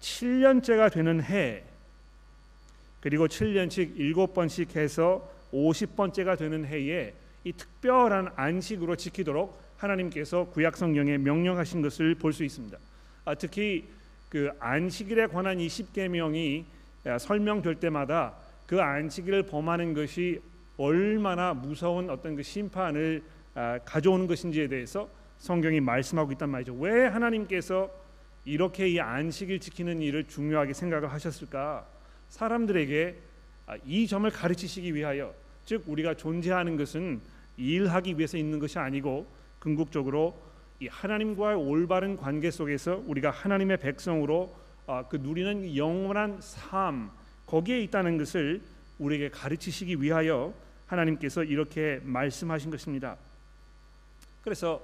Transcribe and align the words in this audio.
7년째가 0.00 0.92
되는 0.92 1.22
해 1.22 1.62
그리고 3.00 3.28
7년씩 3.28 3.96
7번씩 3.96 4.74
해서 4.76 5.30
50번째가 5.52 6.38
되는 6.38 6.64
해에 6.64 7.14
이 7.44 7.52
특별한 7.52 8.32
안식으로 8.34 8.96
지키도록 8.96 9.60
하나님께서 9.76 10.46
구약 10.46 10.76
성경에 10.76 11.18
명령하신 11.18 11.82
것을 11.82 12.14
볼 12.16 12.32
수 12.32 12.42
있습니다. 12.44 12.76
아, 13.24 13.34
특히 13.34 13.88
그 14.28 14.50
안식일에 14.58 15.28
관한 15.28 15.60
이 15.60 15.68
십계명이 15.68 16.64
설명될 17.20 17.76
때마다 17.76 18.34
그 18.66 18.80
안식일을 18.80 19.44
범하는 19.44 19.94
것이 19.94 20.40
얼마나 20.76 21.54
무서운 21.54 22.10
어떤 22.10 22.34
그 22.34 22.42
심판을 22.42 23.22
아, 23.54 23.78
가져오는 23.84 24.26
것인지에 24.26 24.68
대해서 24.68 25.08
성경이 25.38 25.80
말씀하고 25.80 26.32
있단 26.32 26.50
말이죠. 26.50 26.74
왜 26.74 27.06
하나님께서 27.06 27.90
이렇게 28.46 28.88
이 28.88 29.00
안식일 29.00 29.58
지키는 29.58 30.00
일을 30.00 30.28
중요하게 30.28 30.72
생각을 30.72 31.12
하셨을까? 31.12 31.84
사람들에게 32.28 33.18
아, 33.66 33.76
이 33.84 34.06
점을 34.06 34.30
가르치시기 34.30 34.94
위하여 34.94 35.34
즉 35.64 35.82
우리가 35.86 36.14
존재하는 36.14 36.76
것은 36.76 37.20
일하기 37.56 38.16
위해서 38.16 38.38
있는 38.38 38.60
것이 38.60 38.78
아니고 38.78 39.26
궁극적으로 39.58 40.40
이 40.78 40.86
하나님과의 40.86 41.56
올바른 41.56 42.16
관계 42.16 42.52
속에서 42.52 43.02
우리가 43.06 43.30
하나님의 43.30 43.78
백성으로 43.78 44.54
아, 44.86 45.04
그 45.08 45.16
누리는 45.16 45.74
영원한 45.74 46.38
삶 46.40 47.10
거기에 47.46 47.80
있다는 47.82 48.16
것을 48.16 48.62
우리에게 49.00 49.30
가르치시기 49.30 50.00
위하여 50.00 50.54
하나님께서 50.86 51.42
이렇게 51.42 52.00
말씀하신 52.04 52.70
것입니다. 52.70 53.16
그래서 54.42 54.80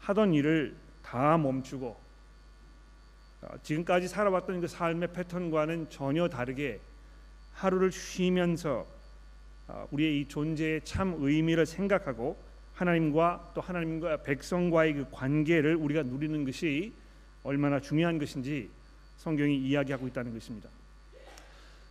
하던 0.00 0.34
일을 0.34 0.74
다 1.04 1.38
멈추고 1.38 1.86
어, 1.86 2.02
지금까지 3.62 4.08
살아왔던 4.08 4.60
그 4.60 4.68
삶의 4.68 5.12
패턴과는 5.12 5.90
전혀 5.90 6.28
다르게 6.28 6.80
하루를 7.54 7.92
쉬면서 7.92 8.86
어, 9.68 9.86
우리의 9.90 10.20
이 10.20 10.28
존재의 10.28 10.82
참 10.84 11.16
의미를 11.18 11.66
생각하고 11.66 12.36
하나님과 12.74 13.52
또 13.54 13.60
하나님과 13.60 14.18
백성과의 14.18 14.94
그 14.94 15.06
관계를 15.10 15.76
우리가 15.76 16.02
누리는 16.02 16.44
것이 16.44 16.92
얼마나 17.44 17.80
중요한 17.80 18.18
것인지 18.18 18.70
성경이 19.18 19.56
이야기하고 19.56 20.08
있다는 20.08 20.32
것입니다. 20.32 20.68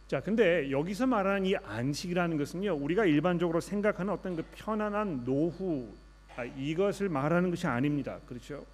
자, 0.08 0.20
근데 0.20 0.70
여기서 0.70 1.08
말하는 1.08 1.46
이 1.46 1.56
안식이라는 1.56 2.38
것은요, 2.38 2.76
우리가 2.76 3.06
일반적으로 3.06 3.62
생각하는 3.62 4.12
어떤 4.12 4.36
그 4.36 4.44
편안한 4.56 5.24
노후 5.24 5.88
아, 6.36 6.44
이것을 6.44 7.08
말하는 7.08 7.50
것이 7.50 7.68
아닙니다. 7.68 8.20
그렇죠? 8.28 8.66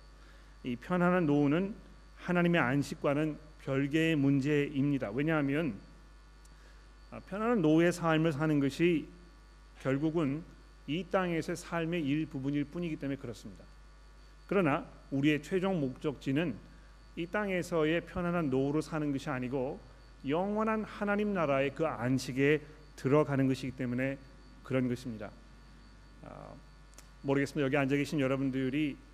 이 0.64 0.76
편안한 0.76 1.26
노후는 1.28 1.76
하나님의 2.18 2.60
안식과는 2.60 3.38
별개의 3.64 4.16
문제입니다. 4.16 5.12
왜냐하면 5.12 5.76
아, 7.12 7.20
편안한 7.22 7.62
노후의 7.62 7.92
삶을 7.92 8.34
사는 8.34 8.60
것이 8.60 9.08
결국은 9.82 10.44
이 10.88 11.06
땅에서의 11.10 11.56
삶의 11.56 12.04
일부분일 12.06 12.66
뿐이기 12.66 12.98
때문에 12.98 13.18
그렇습니다. 13.18 13.64
그러나 14.48 14.86
우리의 15.12 15.44
최종 15.44 15.80
목적지는 15.80 16.56
이 17.16 17.26
땅에서의 17.28 18.02
편안한 18.02 18.50
노후로 18.50 18.82
사는 18.82 19.12
것이 19.12 19.30
아니고 19.30 19.80
영원한 20.28 20.84
하나님 20.84 21.34
나라의 21.34 21.74
그 21.74 21.86
안식에 21.86 22.62
들어가는 22.96 23.48
것이기 23.48 23.72
때문에 23.76 24.18
그런 24.64 24.88
것입니다. 24.88 25.30
아, 26.24 26.54
모르겠습니다. 27.22 27.66
여기 27.66 27.78
앉아 27.78 27.96
계신 27.96 28.20
여러분들이 28.20 28.98
아, 28.98 29.07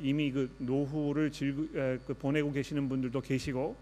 이미 0.00 0.30
그 0.30 0.54
노후를 0.58 1.30
즐그, 1.30 2.00
그 2.06 2.14
보내고 2.14 2.52
계시는 2.52 2.88
분들도 2.88 3.20
계시고 3.20 3.76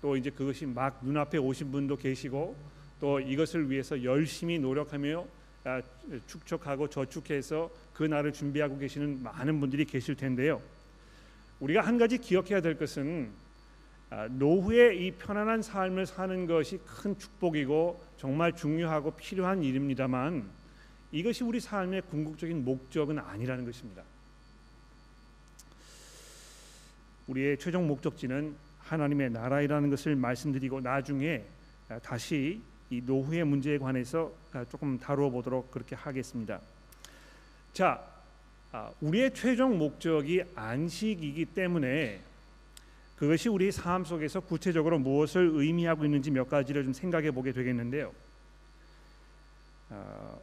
또 0.00 0.16
이제 0.16 0.30
그것이 0.30 0.66
막 0.66 1.00
눈앞에 1.02 1.38
오신 1.38 1.72
분도 1.72 1.96
계시고 1.96 2.56
또 3.00 3.20
이것을 3.20 3.70
위해서 3.70 4.02
열심히 4.02 4.58
노력하며 4.58 5.26
아, 5.64 5.82
축적하고 6.26 6.88
저축해서 6.88 7.70
그 7.92 8.04
날을 8.04 8.32
준비하고 8.32 8.78
계시는 8.78 9.22
많은 9.22 9.60
분들이 9.60 9.84
계실 9.84 10.14
텐데요. 10.14 10.62
우리가 11.60 11.80
한 11.80 11.98
가지 11.98 12.18
기억해야 12.18 12.60
될 12.60 12.78
것은 12.78 13.30
아, 14.10 14.28
노후의 14.28 15.04
이 15.04 15.10
편안한 15.12 15.62
삶을 15.62 16.06
사는 16.06 16.46
것이 16.46 16.78
큰 16.78 17.18
축복이고 17.18 18.00
정말 18.16 18.54
중요하고 18.54 19.10
필요한 19.12 19.62
일입니다만 19.62 20.48
이것이 21.10 21.44
우리 21.44 21.60
삶의 21.60 22.02
궁극적인 22.02 22.64
목적은 22.64 23.18
아니라는 23.18 23.64
것입니다. 23.64 24.02
우리의 27.28 27.58
최종 27.58 27.86
목적지는 27.86 28.54
하나님의 28.80 29.30
나라이라는 29.30 29.90
것을 29.90 30.16
말씀드리고 30.16 30.80
나중에 30.80 31.44
다시 32.02 32.60
이 32.90 33.02
노후의 33.04 33.44
문제에 33.44 33.78
관해서 33.78 34.32
조금 34.70 34.98
다루어 34.98 35.30
보도록 35.30 35.70
그렇게 35.70 35.94
하겠습니다. 35.94 36.60
자, 37.72 38.02
아, 38.72 38.90
우리의 39.00 39.34
최종 39.34 39.78
목적이 39.78 40.42
안식이기 40.54 41.46
때문에 41.46 42.20
그것이 43.16 43.48
우리 43.48 43.72
삶 43.72 44.04
속에서 44.04 44.40
구체적으로 44.40 44.98
무엇을 44.98 45.50
의미하고 45.54 46.04
있는지 46.04 46.30
몇 46.30 46.48
가지를 46.48 46.84
좀 46.84 46.92
생각해 46.92 47.30
보게 47.30 47.52
되겠는데요. 47.52 48.12
아, 49.90 50.34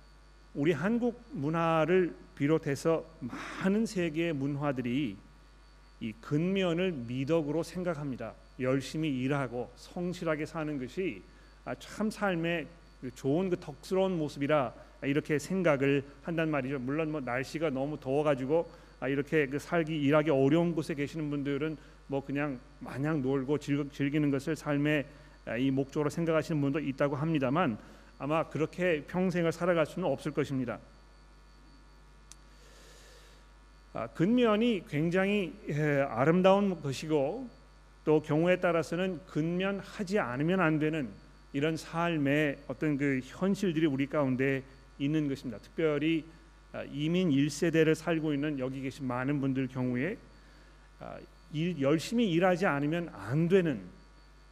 우리 0.53 0.71
한국 0.71 1.21
문화를 1.31 2.15
비롯해서 2.35 3.05
많은 3.19 3.85
세계의 3.85 4.33
문화들이 4.33 5.17
이 5.99 6.13
근면을 6.21 6.91
미덕으로 6.91 7.63
생각합니다. 7.63 8.33
열심히 8.59 9.09
일하고 9.21 9.71
성실하게 9.75 10.45
사는 10.45 10.79
것이 10.79 11.21
아, 11.63 11.73
참 11.75 12.09
삶의 12.09 12.67
그 13.01 13.11
좋은 13.15 13.49
그 13.49 13.59
덕스러운 13.59 14.17
모습이라 14.17 14.73
이렇게 15.03 15.39
생각을 15.39 16.03
한단 16.23 16.49
말이죠. 16.49 16.79
물론 16.79 17.11
뭐 17.11 17.21
날씨가 17.21 17.69
너무 17.69 17.99
더워가지고 17.99 18.69
아, 18.99 19.07
이렇게 19.07 19.47
그 19.47 19.59
살기 19.59 19.95
일하기 19.95 20.29
어려운 20.29 20.73
곳에 20.73 20.93
계시는 20.93 21.29
분들은 21.29 21.77
뭐 22.07 22.23
그냥 22.23 22.59
마냥 22.79 23.21
놀고 23.21 23.57
즐기는 23.57 24.29
것을 24.31 24.55
삶의 24.55 25.05
아, 25.45 25.57
이 25.57 25.69
목적으로 25.71 26.09
생각하시는 26.09 26.59
분도 26.59 26.79
있다고 26.79 27.15
합니다만 27.15 27.77
아마 28.17 28.47
그렇게 28.47 29.03
평생을 29.07 29.51
살아갈 29.51 29.85
수는 29.85 30.07
없을 30.07 30.31
것입니다. 30.31 30.75
아, 30.75 30.79
근면이 34.13 34.83
굉장히 34.89 35.53
아름다운 36.09 36.81
것이고 36.81 37.49
또 38.03 38.21
경우에 38.21 38.59
따라서는 38.59 39.19
근면하지 39.25 40.19
않으면 40.19 40.59
안 40.59 40.79
되는 40.79 41.09
이런 41.53 41.77
삶의 41.77 42.57
어떤 42.67 42.97
그 42.97 43.21
현실들이 43.23 43.85
우리 43.85 44.05
가운데 44.07 44.61
있는 44.99 45.27
것입니다. 45.27 45.57
특별히 45.61 46.25
아, 46.73 46.83
이민 46.91 47.29
1세대를 47.29 47.95
살고 47.95 48.33
있는 48.33 48.59
여기 48.59 48.81
계신 48.81 49.07
많은 49.07 49.39
분들 49.39 49.69
경우에 49.69 50.17
아, 50.99 51.17
일, 51.53 51.79
열심히 51.79 52.29
일하지 52.31 52.65
않으면 52.65 53.09
안 53.13 53.47
되는 53.47 53.81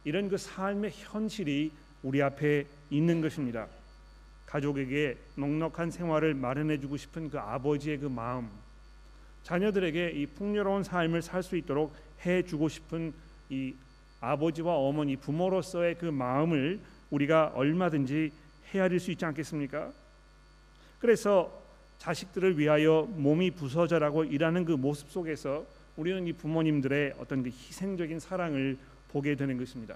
이런 0.04 0.30
그 0.30 0.38
삶의 0.38 0.90
현실이 0.94 1.70
우리 2.02 2.22
앞에 2.22 2.64
있는 2.88 3.20
것입니다. 3.20 3.66
가족에게 4.46 5.18
넉넉한 5.36 5.90
생활을 5.90 6.32
마련해 6.32 6.80
주고 6.80 6.96
싶은 6.96 7.28
그 7.28 7.38
아버지의 7.38 7.98
그 7.98 8.06
마음, 8.06 8.48
자녀들에게 9.44 10.10
이 10.10 10.26
풍요로운 10.26 10.82
삶을 10.82 11.22
살 11.22 11.42
수 11.42 11.56
있도록 11.56 11.94
해 12.26 12.42
주고 12.42 12.68
싶은 12.68 13.12
이 13.50 13.74
아버지와 14.20 14.74
어머니 14.74 15.16
부모로서의 15.16 15.96
그 15.98 16.06
마음을 16.06 16.80
우리가 17.10 17.52
얼마든지 17.54 18.32
헤아릴 18.72 18.98
수 18.98 19.10
있지 19.10 19.24
않겠습니까? 19.24 19.92
그래서 20.98 21.62
자식들을 21.98 22.58
위하여 22.58 23.06
몸이 23.16 23.50
부서져라고 23.52 24.24
일하는 24.24 24.64
그 24.64 24.72
모습 24.72 25.10
속에서 25.10 25.66
우리는 25.96 26.26
이 26.26 26.32
부모님들의 26.32 27.14
어떤 27.18 27.42
그 27.42 27.50
희생적인 27.50 28.18
사랑을 28.18 28.78
보게 29.08 29.36
되는 29.36 29.58
것입니다. 29.58 29.94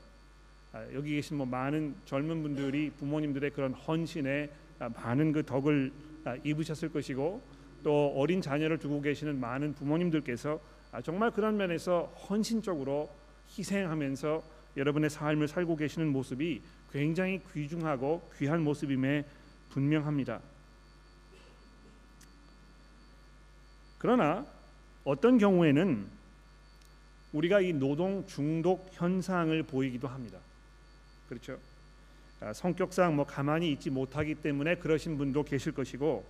아, 0.72 0.84
여기 0.92 1.16
계신 1.16 1.38
뭐 1.38 1.46
많은 1.46 1.94
젊은 2.04 2.42
분들이 2.42 2.90
부모님들의 2.98 3.50
그런 3.50 3.72
헌신에 3.72 4.50
아, 4.78 4.90
많은 4.90 5.32
그 5.32 5.42
덕을 5.42 5.90
아, 6.24 6.36
입으셨을 6.44 6.90
것이고 6.90 7.42
또 7.82 8.12
어린 8.16 8.42
자녀를 8.42 8.78
두고 8.78 9.00
계시는 9.00 9.38
많은 9.38 9.74
부모님들께서 9.74 10.60
정말 11.04 11.30
그런 11.30 11.56
면에서 11.56 12.04
헌신적으로 12.28 13.10
희생하면서 13.56 14.42
여러분의 14.76 15.10
삶을 15.10 15.48
살고 15.48 15.76
계시는 15.76 16.08
모습이 16.08 16.62
굉장히 16.92 17.40
귀중하고 17.52 18.22
귀한 18.38 18.62
모습임에 18.62 19.24
분명합니다. 19.70 20.40
그러나 23.98 24.46
어떤 25.04 25.38
경우에는 25.38 26.06
우리가 27.32 27.60
이 27.60 27.72
노동 27.72 28.26
중독 28.26 28.88
현상을 28.92 29.62
보이기도 29.64 30.08
합니다. 30.08 30.38
그렇죠? 31.28 31.58
아, 32.40 32.52
성격상 32.52 33.16
뭐 33.16 33.26
가만히 33.26 33.72
있지 33.72 33.90
못하기 33.90 34.36
때문에 34.36 34.76
그러신 34.76 35.18
분도 35.18 35.42
계실 35.42 35.72
것이고 35.72 36.24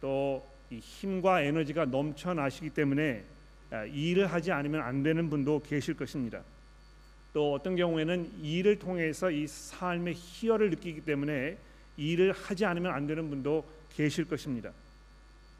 또이 0.00 0.40
힘과 0.78 1.42
에너지가 1.42 1.86
넘쳐나시기 1.86 2.70
때문에 2.70 3.24
아, 3.70 3.84
일을 3.84 4.26
하지 4.26 4.52
않으면 4.52 4.80
안 4.80 5.02
되는 5.02 5.30
분도 5.30 5.60
계실 5.60 5.94
것입니다. 5.94 6.42
또 7.32 7.54
어떤 7.54 7.76
경우에는 7.76 8.42
일을 8.42 8.78
통해서 8.78 9.30
이 9.30 9.46
삶의 9.46 10.14
희열을 10.16 10.70
느끼기 10.70 11.02
때문에 11.02 11.56
일을 11.96 12.32
하지 12.32 12.64
않으면 12.64 12.92
안 12.92 13.06
되는 13.06 13.30
분도 13.30 13.64
계실 13.94 14.24
것입니다. 14.24 14.72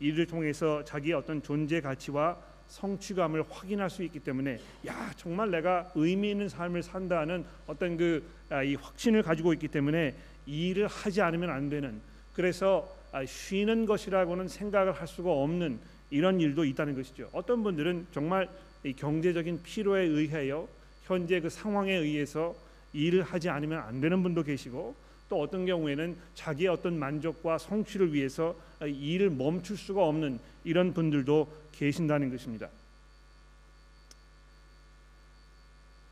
일을 0.01 0.27
통해서 0.27 0.83
자기의 0.85 1.15
어떤 1.15 1.43
존재 1.43 1.81
가치와 1.81 2.37
성취감을 2.67 3.45
확인할 3.51 3.91
수 3.91 4.03
있기 4.05 4.21
때문에 4.21 4.59
야 4.87 5.12
정말 5.17 5.51
내가 5.51 5.91
의미 5.95 6.31
있는 6.31 6.49
삶을 6.49 6.83
산다는 6.83 7.45
어떤 7.67 7.97
그이 7.97 8.23
아, 8.49 8.62
확신을 8.81 9.23
가지고 9.23 9.53
있기 9.53 9.69
때문에 9.69 10.15
일을 10.47 10.87
하지 10.87 11.21
않으면 11.21 11.51
안 11.51 11.69
되는 11.69 12.01
그래서 12.33 12.89
아, 12.97 13.00
쉬는 13.27 13.87
것이라고는 13.87 14.49
생각을 14.49 14.93
할 14.93 15.07
수가 15.07 15.31
없는 15.33 15.79
이런 16.11 16.41
일도 16.41 16.65
있다는 16.65 16.95
것이죠. 16.95 17.29
어떤 17.33 17.62
분들은 17.62 18.07
정말 18.12 18.49
경제적인 18.97 19.62
필요에 19.62 20.05
의하여 20.05 20.69
현재 21.05 21.41
그 21.41 21.49
상황에 21.49 21.93
의해서 21.93 22.55
일을 22.93 23.23
하지 23.23 23.49
않으면 23.49 23.81
안 23.81 24.01
되는 24.01 24.23
분도 24.23 24.43
계시고 24.43 24.95
또 25.29 25.41
어떤 25.41 25.65
경우에는 25.65 26.17
자기의 26.35 26.69
어떤 26.69 26.99
만족과 26.99 27.59
성취를 27.59 28.12
위해서 28.12 28.57
일을 28.81 29.31
멈출 29.31 29.77
수가 29.77 30.05
없는 30.07 30.41
이런 30.65 30.93
분들도 30.93 31.49
계신다는 31.73 32.31
것입니다. 32.31 32.69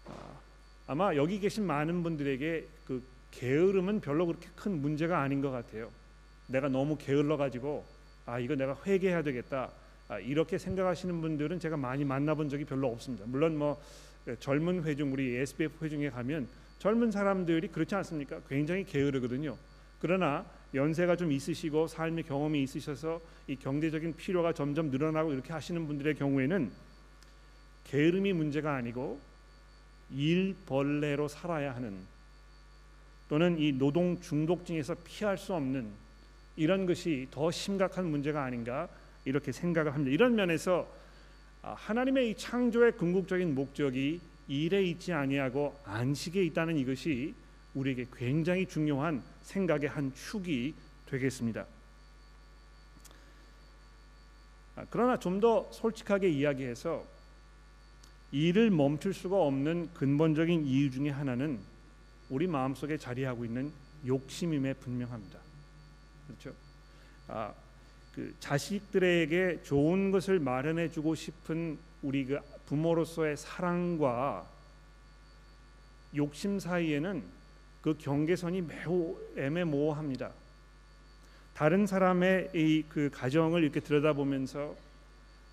아, 0.06 0.40
아마 0.86 1.16
여기 1.16 1.40
계신 1.40 1.66
많은 1.66 2.02
분들에게 2.02 2.66
그 2.86 3.02
게으름은 3.32 4.00
별로 4.00 4.26
그렇게 4.26 4.48
큰 4.54 4.80
문제가 4.80 5.20
아닌 5.20 5.42
것 5.42 5.50
같아요. 5.50 5.90
내가 6.48 6.68
너무 6.68 6.96
게을러 6.98 7.36
가지고 7.36 7.84
아 8.26 8.38
이거 8.38 8.54
내가 8.56 8.76
회개해야 8.84 9.22
되겠다 9.22 9.70
아, 10.08 10.18
이렇게 10.18 10.56
생각하시는 10.58 11.20
분들은 11.20 11.60
제가 11.60 11.76
많이 11.76 12.04
만나본 12.04 12.48
적이 12.48 12.64
별로 12.64 12.88
없습니다. 12.88 13.24
물론 13.28 13.58
뭐 13.58 13.80
젊은 14.40 14.82
회중 14.84 15.12
우리 15.12 15.36
SBF 15.36 15.84
회중에 15.84 16.10
가면 16.10 16.48
젊은 16.78 17.10
사람들이 17.10 17.68
그렇지 17.68 17.94
않습니까? 17.94 18.40
굉장히 18.48 18.84
게으르거든요. 18.84 19.56
그러나 20.00 20.46
연세가 20.74 21.16
좀 21.16 21.32
있으시고 21.32 21.88
삶의 21.88 22.24
경험이 22.24 22.62
있으셔서 22.62 23.20
이 23.46 23.56
경제적인 23.56 24.16
필요가 24.16 24.52
점점 24.52 24.90
늘어나고 24.90 25.32
이렇게 25.32 25.52
하시는 25.52 25.86
분들의 25.86 26.14
경우에는 26.14 26.70
게으름이 27.84 28.32
문제가 28.32 28.74
아니고 28.74 29.18
일벌레로 30.10 31.28
살아야 31.28 31.74
하는 31.74 31.98
또는 33.28 33.58
이 33.58 33.72
노동 33.72 34.20
중독증에서 34.20 34.96
피할 35.04 35.36
수 35.36 35.54
없는 35.54 35.90
이런 36.58 36.86
것이 36.86 37.28
더 37.30 37.52
심각한 37.52 38.06
문제가 38.06 38.42
아닌가 38.42 38.88
이렇게 39.24 39.52
생각을 39.52 39.94
합니다. 39.94 40.12
이런 40.12 40.34
면에서 40.34 40.92
아, 41.62 41.74
하나님의 41.74 42.30
이 42.30 42.34
창조의 42.34 42.96
궁극적인 42.96 43.54
목적이 43.54 44.20
일에 44.48 44.82
있지 44.82 45.12
아니하고 45.12 45.78
안식에 45.84 46.42
있다는 46.46 46.76
이것이 46.76 47.32
우리에게 47.74 48.06
굉장히 48.12 48.66
중요한 48.66 49.22
생각의 49.42 49.88
한 49.88 50.12
축이 50.12 50.74
되겠습니다. 51.06 51.64
아, 54.74 54.84
그러나 54.90 55.16
좀 55.16 55.40
더 55.40 55.70
솔직하게 55.70 56.28
이야기해서 56.28 57.04
일을 58.32 58.70
멈출 58.70 59.14
수가 59.14 59.36
없는 59.40 59.94
근본적인 59.94 60.66
이유 60.66 60.90
중에 60.90 61.10
하나는 61.10 61.60
우리 62.30 62.48
마음속에 62.48 62.98
자리하고 62.98 63.44
있는 63.44 63.72
욕심임에 64.04 64.74
분명합니다. 64.74 65.47
그렇죠? 66.28 66.54
아, 67.26 67.52
그 68.14 68.32
자식들에게 68.38 69.62
좋은 69.64 70.10
것을 70.12 70.38
마련해 70.38 70.90
주고 70.90 71.14
싶은 71.14 71.78
우리 72.02 72.24
그 72.24 72.38
부모로서의 72.66 73.36
사랑과 73.36 74.48
욕심 76.14 76.58
사이에는 76.60 77.22
그 77.82 77.96
경계선이 77.98 78.62
매우 78.62 79.18
애매모호합니다. 79.36 80.30
다른 81.54 81.86
사람의 81.86 82.50
이 82.54 82.84
그 82.88 83.10
가정을 83.12 83.64
이렇게 83.64 83.80
들여다보면서 83.80 84.76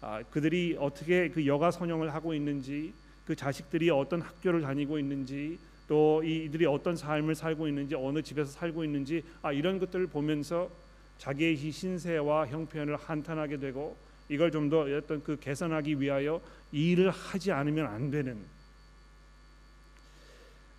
아, 0.01 0.21
그들이 0.29 0.77
어떻게 0.79 1.29
그 1.29 1.47
여가 1.47 1.71
선영을 1.71 2.13
하고 2.13 2.33
있는지, 2.35 2.93
그 3.25 3.35
자식들이 3.35 3.89
어떤 3.89 4.21
학교를 4.21 4.61
다니고 4.61 4.99
있는지, 4.99 5.57
또 5.87 6.23
이들이 6.23 6.65
어떤 6.65 6.95
삶을 6.95 7.35
살고 7.35 7.67
있는지, 7.67 7.95
어느 7.95 8.21
집에서 8.21 8.51
살고 8.51 8.83
있는지, 8.83 9.23
아 9.41 9.51
이런 9.51 9.79
것들을 9.79 10.07
보면서 10.07 10.69
자기의 11.17 11.55
신세와 11.71 12.47
형편을 12.47 12.95
한탄하게 12.97 13.59
되고 13.59 13.95
이걸 14.27 14.51
좀 14.51 14.69
더 14.69 14.81
어떤 14.81 15.23
그 15.23 15.37
개선하기 15.39 16.01
위하여 16.01 16.41
일을 16.71 17.11
하지 17.11 17.51
않으면 17.51 17.85
안 17.85 18.09
되는 18.09 18.37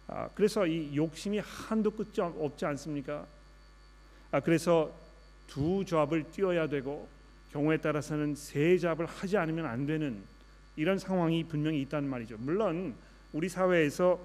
아, 0.09 0.29
그래서 0.35 0.67
이 0.67 0.95
욕심이 0.97 1.39
한도 1.39 1.91
끝이 1.91 2.21
없지 2.21 2.65
않습니까? 2.65 3.27
아, 4.31 4.41
그래서 4.41 4.93
두 5.47 5.85
잡을 5.85 6.25
뛰어야 6.31 6.69
되고 6.69 7.09
경우에 7.53 7.77
따라서는 7.79 8.35
세 8.35 8.77
잡을 8.79 9.07
하지 9.07 9.37
않으면 9.37 9.67
안 9.67 9.87
되는 9.87 10.23
이런 10.77 10.99
상황이 10.99 11.45
분명히 11.45 11.81
있단 11.83 12.05
말이죠. 12.09 12.37
물론 12.39 12.95
우리 13.33 13.49
사회에서 13.49 14.21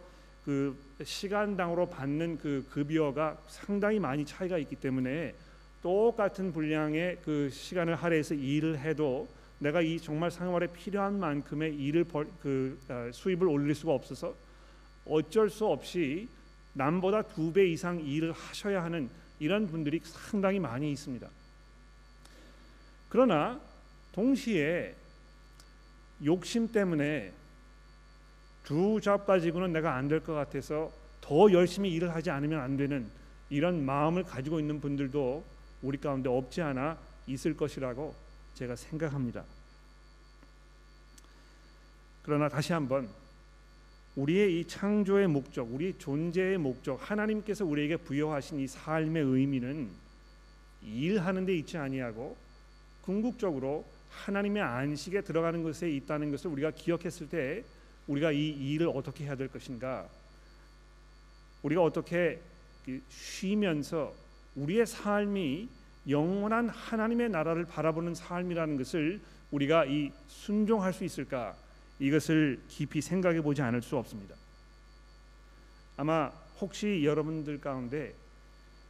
그 0.46 0.76
시간당으로 1.04 1.90
받는 1.90 2.40
그 2.40 2.66
급여가 2.72 3.38
상당히 3.48 4.00
많이 4.00 4.26
차이가 4.26 4.58
있기 4.58 4.76
때문에 4.76 5.36
똑같은 5.84 6.52
분량의 6.52 7.20
그 7.24 7.50
시간을 7.50 7.96
할애해서 7.96 8.36
일을 8.36 8.80
해도 8.80 9.28
내가 9.60 9.82
이 9.82 10.00
정말 10.00 10.32
생활에 10.32 10.68
필요한 10.68 11.20
만큼의 11.20 11.76
일을 11.76 12.04
벌, 12.04 12.28
그 12.42 12.80
어, 12.90 13.10
수입을 13.14 13.48
올릴 13.48 13.76
수가 13.76 13.94
없어서 13.94 14.36
어쩔 15.06 15.50
수 15.50 15.68
없이 15.68 16.28
남보다 16.74 17.22
두 17.24 17.52
배 17.52 17.68
이상 17.68 18.00
일을 18.00 18.32
하셔야 18.32 18.84
하는 18.84 19.10
이런 19.40 19.68
분들이 19.68 20.00
상당히 20.04 20.60
많이 20.60 20.92
있습니다. 20.92 21.28
그러나 23.10 23.60
동시에 24.14 24.96
욕심 26.24 26.72
때문에 26.72 27.34
두 28.64 29.00
잡 29.02 29.26
가지고는 29.26 29.74
내가 29.74 29.96
안 29.96 30.08
될 30.08 30.22
것 30.24 30.34
같아서 30.34 30.92
더 31.20 31.52
열심히 31.52 31.92
일을 31.94 32.14
하지 32.14 32.30
않으면 32.30 32.60
안 32.60 32.78
되는 32.78 33.10
이런 33.50 33.84
마음을 33.86 34.24
가지고 34.24 34.60
있는 34.60 34.80
분들도 34.80 35.44
우리 35.82 35.98
가운데 35.98 36.30
없지 36.30 36.62
않아 36.62 36.98
있을 37.28 37.56
것이라고 37.56 38.14
제가 38.56 38.76
생각합니다. 38.76 39.44
그러나 42.24 42.50
다시 42.50 42.74
한번 42.74 43.10
우리의 44.16 44.60
이 44.60 44.68
창조의 44.68 45.28
목적, 45.28 45.74
우리 45.74 45.98
존재의 45.98 46.58
목적, 46.58 46.98
하나님께서 47.10 47.66
우리에게 47.66 47.98
부여하신 47.98 48.60
이 48.60 48.68
삶의 48.68 49.24
의미는 49.24 49.90
일하는 50.84 51.46
데 51.46 51.56
있지 51.56 51.78
아니하고 51.78 52.36
궁극적으로 53.02 53.86
하나님의 54.10 54.62
안식에 54.62 55.22
들어가는 55.22 55.64
것에 55.64 55.90
있다는 55.90 56.32
것을 56.32 56.52
우리가 56.52 56.72
기억했을 56.72 57.30
때 57.30 57.64
우리가 58.08 58.32
이 58.32 58.50
일을 58.50 58.90
어떻게 58.94 59.26
해야 59.26 59.36
될 59.36 59.48
것인가? 59.48 60.08
우리가 61.64 61.84
어떻게 61.84 62.42
쉬면서 63.10 64.14
우리의 64.56 64.86
삶이 64.86 65.70
영원한 66.10 66.70
하나님의 66.70 67.30
나라를 67.30 67.66
바라보는 67.66 68.16
삶이라는 68.16 68.78
것을 68.78 69.22
우리가 69.52 69.86
이 69.86 70.12
순종할 70.28 70.94
수 70.94 71.04
있을까? 71.04 71.56
이것을 72.00 72.60
깊이 72.68 73.02
생각해 73.02 73.42
보지 73.42 73.62
않을 73.62 73.82
수 73.82 73.96
없습니다. 73.98 74.36
아마 75.98 76.32
혹시 76.60 77.04
여러분들 77.04 77.62
가운데 77.62 78.16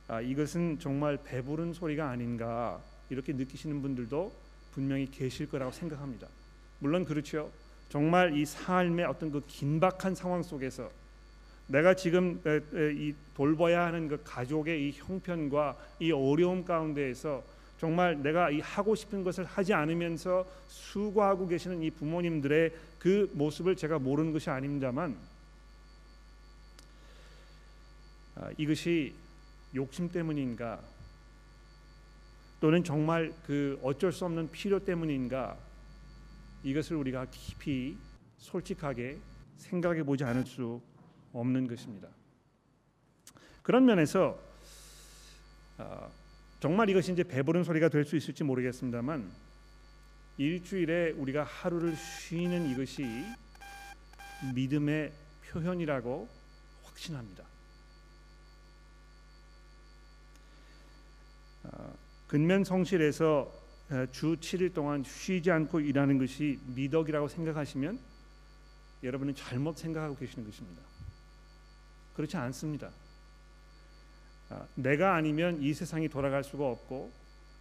아, 0.07 0.21
이것은 0.21 0.79
정말 0.79 1.17
배부른 1.23 1.73
소리가 1.73 2.09
아닌가 2.09 2.81
이렇게 3.09 3.33
느끼시는 3.33 3.81
분들도 3.81 4.33
분명히 4.71 5.09
계실 5.11 5.49
거라고 5.49 5.71
생각합니다. 5.71 6.27
물론 6.79 7.05
그렇죠. 7.05 7.51
정말 7.91 8.37
이 8.37 8.45
삶의 8.45 9.03
어떤 9.03 9.31
그 9.31 9.41
긴박한 9.45 10.15
상황 10.15 10.41
속에서 10.41 10.89
내가 11.67 11.93
지금 11.93 12.41
이 12.73 13.13
돌봐야 13.35 13.85
하는 13.85 14.07
그 14.07 14.21
가족의 14.23 14.87
이 14.87 14.91
형편과 14.95 15.77
이 15.99 16.09
어려움 16.13 16.63
가운데에서 16.63 17.43
정말 17.77 18.23
내가 18.23 18.49
이 18.49 18.61
하고 18.61 18.95
싶은 18.95 19.25
것을 19.25 19.43
하지 19.43 19.73
않으면서 19.73 20.47
수고하고 20.69 21.49
계시는 21.49 21.83
이 21.83 21.91
부모님들의 21.91 22.71
그 22.97 23.29
모습을 23.33 23.75
제가 23.75 23.99
모르는 23.99 24.31
것이 24.31 24.49
아닙니다만 24.49 25.17
아, 28.35 28.49
이것이 28.57 29.13
욕심 29.75 30.09
때문인가? 30.09 30.79
또는 32.61 32.85
정말 32.85 33.33
그 33.45 33.77
어쩔 33.83 34.13
수 34.13 34.23
없는 34.23 34.49
필요 34.51 34.79
때문인가 34.79 35.57
이것을 36.63 36.95
우리가 36.97 37.25
깊이 37.31 37.97
솔직하게 38.37 39.19
생각해 39.57 40.03
보지 40.03 40.23
않을 40.23 40.45
수 40.45 40.81
없는 41.33 41.67
것입니다. 41.67 42.07
그런 43.61 43.85
면에서 43.85 44.39
어, 45.77 46.11
정말 46.59 46.89
이것이 46.89 47.11
이제 47.13 47.23
배부른 47.23 47.63
소리가 47.63 47.89
될 47.89 48.05
수 48.05 48.15
있을지 48.15 48.43
모르겠습니다만 48.43 49.31
일주일에 50.37 51.11
우리가 51.11 51.43
하루를 51.43 51.95
쉬는 51.95 52.69
이것이 52.69 53.05
믿음의 54.55 55.11
표현이라고 55.49 56.27
확신합니다. 56.83 57.43
어, 61.63 61.93
근면 62.27 62.63
성실에서 62.63 63.51
어, 63.53 63.60
주 64.11 64.37
7일 64.37 64.73
동안 64.73 65.03
쉬지 65.03 65.51
않고 65.51 65.81
일하는 65.81 66.17
것이 66.17 66.59
미덕이라고 66.75 67.27
생각하시면 67.27 67.99
여러분은 69.03 69.35
잘못 69.35 69.77
생각하고 69.77 70.15
계시는 70.15 70.45
것입니다. 70.45 70.81
그렇지 72.15 72.37
않습니다. 72.37 72.89
아, 74.49 74.65
내가 74.75 75.15
아니면 75.15 75.61
이 75.61 75.73
세상이 75.73 76.07
돌아갈 76.07 76.43
수가 76.43 76.69
없고 76.69 77.11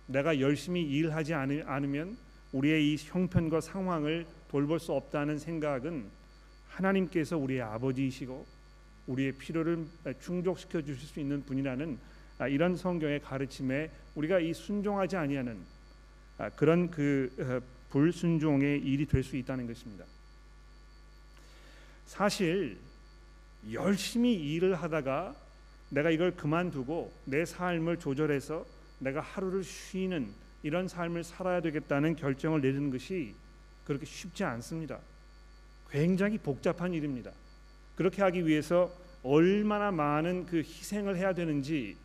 내가 0.07 0.39
열심히 0.39 0.83
일하지 0.83 1.35
않으면 1.35 2.17
우리의 2.53 2.93
이 2.93 2.97
형편과 2.97 3.61
상황을 3.61 4.25
돌볼 4.49 4.79
수 4.79 4.93
없다는 4.93 5.39
생각은 5.39 6.05
하나님께서 6.69 7.39
우리의 7.39 7.63
아버지이시고 7.63 8.47
우리의 9.09 9.33
필요를 9.33 9.85
충족시켜 10.21 10.83
주실 10.83 11.09
수 11.09 11.19
있는 11.19 11.45
분이라는 11.45 11.99
아, 12.39 12.47
이런 12.47 12.77
성경의 12.77 13.21
가르침에 13.21 13.91
우리가 14.15 14.39
이 14.39 14.55
순종하지 14.55 15.17
아니하는 15.17 15.59
아, 15.59 15.80
그런 16.49 16.91
그 16.91 17.31
어, 17.39 17.61
불순종의 17.91 18.81
일이 18.81 19.05
될 19.07 19.23
수 19.23 19.37
있다는 19.37 19.67
것입니다. 19.67 20.05
사실 22.07 22.79
열심히 23.71 24.35
일을 24.35 24.75
하다가 24.75 25.35
내가 25.91 26.11
이걸 26.11 26.35
그만두고 26.37 27.13
내 27.25 27.45
삶을 27.45 27.99
조절해서 27.99 28.65
내가 29.01 29.21
하루를 29.21 29.65
쉬는 29.65 30.33
이런 30.63 30.89
삶을 30.89 31.25
살아야 31.25 31.61
되겠다는 31.61 32.17
결정을 32.17 32.61
내리는 32.61 32.91
것이 32.91 33.35
그렇게 33.87 34.07
쉽지 34.07 34.45
않습니다. 34.45 34.99
굉장히 35.91 36.39
복잡한 36.39 36.93
일입니다. 36.93 37.33
그렇게 37.97 38.23
하기 38.23 38.47
위해서 38.47 38.93
얼마나 39.23 39.91
많은 39.91 40.47
그 40.47 40.59
희생을 40.59 41.17
해야 41.17 41.35
되는지 41.35 41.97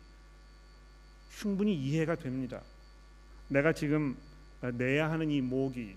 충분히 1.30 1.74
이해가 1.74 2.16
됩니다. 2.16 2.60
내가 3.48 3.72
지금 3.72 4.16
내야 4.72 5.10
하는 5.10 5.30
이 5.30 5.40
모기, 5.40 5.96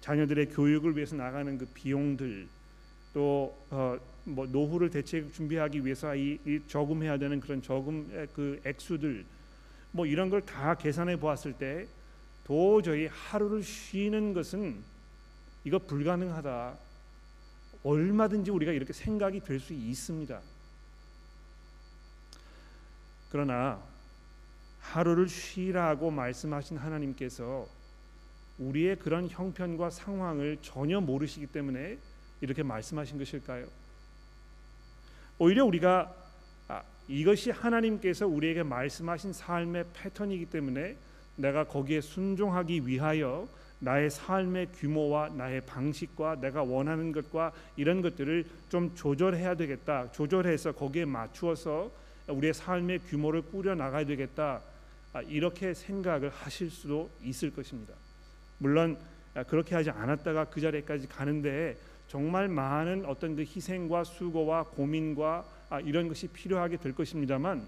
자녀들의 0.00 0.50
교육을 0.50 0.96
위해서 0.96 1.16
나가는 1.16 1.58
그 1.58 1.66
비용들, 1.74 2.48
또 3.12 3.56
어, 3.70 3.98
뭐 4.24 4.46
노후를 4.46 4.90
대책 4.90 5.32
준비하기 5.32 5.84
위해서 5.84 6.14
이, 6.14 6.38
이 6.44 6.60
저금해야 6.68 7.18
되는 7.18 7.40
그런 7.40 7.62
저금 7.62 8.28
그 8.34 8.60
액수들 8.64 9.24
뭐 9.92 10.04
이런 10.06 10.28
걸 10.30 10.42
다 10.42 10.74
계산해 10.74 11.18
보았을 11.18 11.54
때 11.54 11.86
도저히 12.44 13.06
하루를 13.06 13.62
쉬는 13.62 14.34
것은 14.34 14.76
이거 15.64 15.78
불가능하다. 15.78 16.76
얼마든지 17.82 18.50
우리가 18.50 18.72
이렇게 18.72 18.92
생각이 18.92 19.40
될 19.40 19.58
수 19.60 19.72
있습니다. 19.72 20.40
그러나 23.30 23.80
하루를 24.92 25.28
쉬라고 25.28 26.10
말씀하신 26.10 26.76
하나님께서 26.76 27.66
우리의 28.58 28.96
그런 28.96 29.28
형편과 29.28 29.90
상황을 29.90 30.58
전혀 30.62 31.00
모르시기 31.00 31.46
때문에 31.46 31.98
이렇게 32.40 32.62
말씀하신 32.62 33.18
것일까요? 33.18 33.66
오히려 35.38 35.64
우리가 35.64 36.14
아, 36.68 36.82
이것이 37.08 37.50
하나님께서 37.50 38.26
우리에게 38.26 38.62
말씀하신 38.62 39.32
삶의 39.32 39.86
패턴이기 39.92 40.46
때문에 40.46 40.96
내가 41.36 41.64
거기에 41.64 42.00
순종하기 42.00 42.86
위하여 42.86 43.46
나의 43.78 44.08
삶의 44.08 44.68
규모와 44.72 45.28
나의 45.30 45.60
방식과 45.66 46.40
내가 46.40 46.62
원하는 46.62 47.12
것과 47.12 47.52
이런 47.76 48.00
것들을 48.00 48.46
좀 48.70 48.94
조절해야 48.94 49.56
되겠다. 49.56 50.10
조절해서 50.12 50.72
거기에 50.72 51.04
맞추어서 51.04 51.90
우리의 52.28 52.54
삶의 52.54 53.00
규모를 53.00 53.42
꾸려 53.42 53.74
나가야 53.74 54.06
되겠다. 54.06 54.62
아, 55.16 55.22
이렇게 55.22 55.72
생각을 55.72 56.28
하실 56.28 56.70
수도 56.70 57.10
있을 57.22 57.50
것입니다. 57.50 57.94
물론 58.58 58.98
아, 59.34 59.44
그렇게 59.44 59.74
하지 59.74 59.88
않았다가 59.88 60.50
그 60.50 60.60
자리까지 60.60 61.08
가는데 61.08 61.78
정말 62.06 62.48
많은 62.48 63.06
어떤 63.06 63.34
그 63.34 63.40
희생과 63.40 64.04
수고와 64.04 64.64
고민과 64.64 65.46
아, 65.70 65.80
이런 65.80 66.08
것이 66.08 66.28
필요하게 66.28 66.76
될 66.76 66.94
것입니다만 66.94 67.66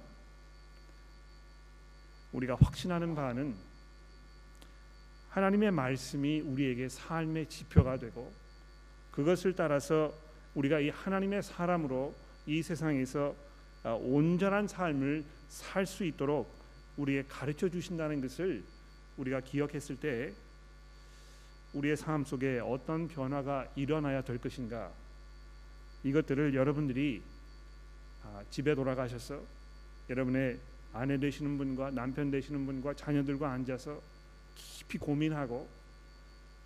우리가 2.32 2.54
확신하는 2.60 3.14
바는 3.14 3.54
하나님의 5.30 5.70
말씀이 5.70 6.40
우리에게 6.40 6.90
삶의 6.90 7.48
지표가 7.48 7.96
되고 7.96 8.30
그것을 9.10 9.54
따라서 9.54 10.12
우리가 10.54 10.80
이 10.80 10.90
하나님의 10.90 11.42
사람으로 11.42 12.14
이 12.44 12.62
세상에서 12.62 13.34
아, 13.84 13.92
온전한 13.92 14.68
삶을 14.68 15.24
살 15.48 15.86
수 15.86 16.04
있도록 16.04 16.57
우리에게 16.98 17.28
가르쳐 17.28 17.68
주신다는 17.68 18.20
것을 18.20 18.62
우리가 19.16 19.40
기억했을 19.40 19.96
때 19.96 20.32
우리의 21.72 21.96
삶 21.96 22.24
속에 22.24 22.60
어떤 22.60 23.08
변화가 23.08 23.68
일어나야 23.76 24.22
될 24.22 24.38
것인가 24.38 24.90
이것들을 26.04 26.54
여러분들이 26.54 27.22
아, 28.22 28.42
집에 28.50 28.74
돌아가셔서 28.74 29.40
여러분의 30.10 30.58
아내 30.92 31.18
되시는 31.18 31.58
분과 31.58 31.90
남편 31.90 32.30
되시는 32.30 32.66
분과 32.66 32.94
자녀들과 32.94 33.50
앉아서 33.52 34.00
깊이 34.54 34.98
고민하고 34.98 35.68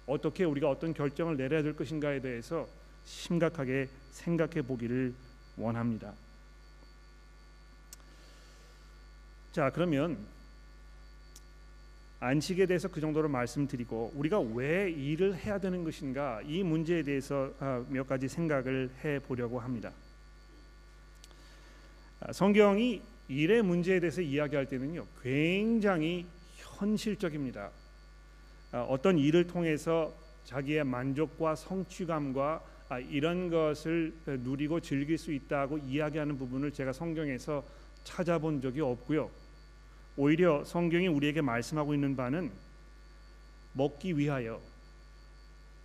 어떻게 0.07 0.45
우리가 0.45 0.71
어떤 0.71 0.95
결정을 0.95 1.37
내려야 1.37 1.63
될 1.63 1.75
것인가에 1.75 2.21
대해서 2.21 2.69
심각하게 3.05 3.89
생각해 4.13 4.63
보기를 4.63 5.15
원합니다. 5.57 6.15
자, 9.53 9.69
그러면 9.69 10.17
안식에 12.21 12.65
대해서 12.65 12.89
그 12.89 13.03
정도로 13.03 13.29
말씀드리고 13.29 14.13
우리가 14.15 14.41
왜 14.41 14.91
일을 14.91 15.37
해야 15.37 15.59
되는 15.59 15.85
것인가 15.85 16.41
이 16.47 16.63
문제에 16.63 17.03
대해서 17.03 17.53
아, 17.61 17.85
몇 17.91 18.07
가지 18.07 18.29
생각을 18.29 18.91
해 19.05 19.19
보려고 19.19 19.61
합니다. 19.61 19.93
아, 22.21 22.33
성경이 22.33 23.03
일의 23.29 23.61
문제에 23.61 24.01
대해서 24.01 24.23
이야기할 24.23 24.67
때는요 24.69 25.07
굉장히 25.21 26.25
현실적입니다. 26.57 27.71
아, 28.71 28.83
어떤 28.89 29.19
일을 29.19 29.47
통해서 29.47 30.15
자기의 30.45 30.85
만족과 30.85 31.57
성취감과 31.57 32.63
이런 33.11 33.51
것을 33.51 34.15
누리고 34.25 34.81
즐길 34.81 35.19
수 35.19 35.31
있다고 35.31 35.77
이야기하는 35.77 36.39
부분을 36.39 36.73
제가 36.73 36.95
성경에서 36.95 37.63
찾아본 38.05 38.61
적이 38.61 38.81
없고요. 38.81 39.42
오히려 40.17 40.65
성경이 40.65 41.09
우리에게 41.09 41.41
말씀하고 41.41 41.95
있는 41.95 42.17
바는 42.17 42.51
먹기 43.73 44.19
위하여 44.19 44.61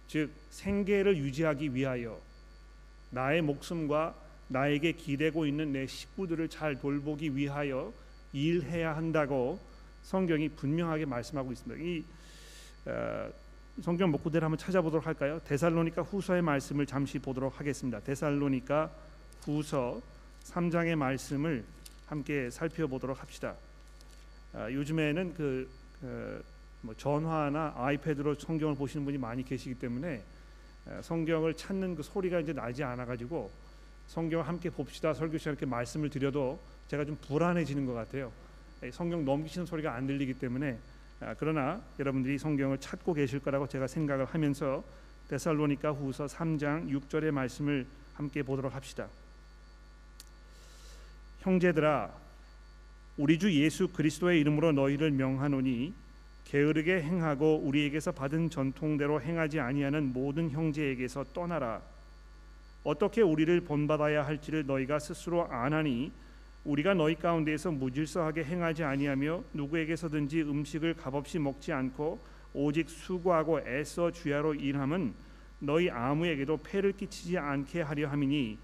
즉 0.07 0.31
생계를 0.49 1.17
유지하기 1.17 1.73
위하여 1.73 2.19
나의 3.09 3.41
목숨과 3.41 4.15
나에게 4.49 4.93
기대고 4.93 5.45
있는 5.45 5.73
내 5.73 5.87
식구들을 5.87 6.49
잘 6.49 6.79
돌보기 6.79 7.35
위하여 7.35 7.93
일해야 8.33 8.95
한다고 8.95 9.59
성경이 10.03 10.49
분명하게 10.49 11.05
말씀하고 11.05 11.51
있습니다. 11.51 11.83
이 11.83 12.03
어, 12.85 13.29
성경 13.81 14.09
목구대를 14.11 14.45
한번 14.45 14.57
찾아보도록 14.57 15.05
할까요? 15.05 15.39
데살로니가 15.45 16.01
후서의 16.01 16.41
말씀을 16.41 16.85
잠시 16.85 17.19
보도록 17.19 17.59
하겠습니다. 17.59 17.99
데살로니가 17.99 18.91
후서 19.43 20.01
3장의 20.45 20.95
말씀을 20.95 21.65
함께 22.07 22.49
살펴보도록 22.49 23.21
합시다. 23.21 23.55
아, 24.53 24.71
요즘에는 24.71 25.33
그, 25.33 25.69
그 26.01 26.57
뭐 26.81 26.95
전화나 26.95 27.73
아이패드로 27.75 28.35
성경을 28.35 28.75
보시는 28.75 29.05
분이 29.05 29.17
많이 29.17 29.43
계시기 29.43 29.75
때문에 29.75 30.23
아, 30.87 31.01
성경을 31.01 31.53
찾는 31.55 31.95
그 31.95 32.03
소리가 32.03 32.39
이제 32.39 32.53
나지 32.53 32.83
않아 32.83 33.05
가지고 33.05 33.51
성경을 34.07 34.47
함께 34.47 34.69
봅시다 34.69 35.13
설교 35.13 35.37
시간 35.37 35.53
이렇게 35.53 35.65
말씀을 35.65 36.09
드려도 36.09 36.59
제가 36.87 37.03
좀 37.03 37.17
불안해지는 37.27 37.85
것 37.85 37.93
같아요. 37.93 38.31
성경 38.91 39.25
넘기시는 39.25 39.65
소리가 39.65 39.95
안 39.95 40.07
들리기 40.07 40.35
때문에 40.35 40.79
아, 41.19 41.35
그러나 41.37 41.81
여러분들이 41.99 42.37
성경을 42.37 42.77
찾고 42.77 43.13
계실 43.13 43.39
거라고 43.39 43.67
제가 43.67 43.87
생각을 43.87 44.25
하면서 44.25 44.83
데살로니가 45.29 45.91
후서 45.91 46.25
3장 46.25 46.89
6절의 46.89 47.31
말씀을 47.31 47.85
함께 48.13 48.43
보도록 48.43 48.73
합시다. 48.73 49.09
형제들아 51.39 52.26
우리 53.17 53.39
주 53.39 53.51
예수 53.51 53.87
그리스도의 53.87 54.39
이름으로 54.41 54.73
너희를 54.73 55.09
명하노니 55.09 55.91
게으르게 56.43 57.01
행하고 57.01 57.57
우리에게서 57.63 58.11
받은 58.11 58.51
전통대로 58.51 59.19
행하지 59.19 59.59
아니하는 59.59 60.13
모든 60.13 60.51
형제에게서 60.51 61.23
떠나라. 61.33 61.81
어떻게 62.83 63.23
우리를 63.23 63.59
본받아야 63.61 64.23
할지를 64.23 64.67
너희가 64.67 64.99
스스로 64.99 65.47
아나니 65.47 66.11
우리가 66.63 66.93
너희 66.93 67.15
가운데에서 67.15 67.71
무질서하게 67.71 68.43
행하지 68.43 68.83
아니하며 68.83 69.43
누구에게서든지 69.51 70.43
음식을 70.43 70.93
값없이 70.93 71.39
먹지 71.39 71.73
않고 71.73 72.19
오직 72.53 72.87
수고하고 72.87 73.61
애써 73.61 74.11
주야로 74.11 74.53
일함은 74.53 75.15
너희 75.57 75.89
아무에게도 75.89 76.57
폐를 76.57 76.91
끼치지 76.91 77.39
않게 77.39 77.81
하려 77.81 78.09
함이니 78.09 78.59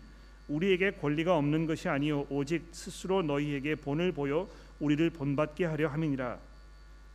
우리에게 0.48 0.92
권리가 0.92 1.38
없는 1.38 1.66
것이 1.66 1.88
아니요 1.90 2.26
오직 2.30 2.68
스스로 2.72 3.22
너희에게 3.22 3.76
본을 3.76 4.12
보여 4.12 4.50
우리를 4.80 5.10
본받게 5.12 5.66
하려 5.66 5.88
함이니라. 5.88 6.38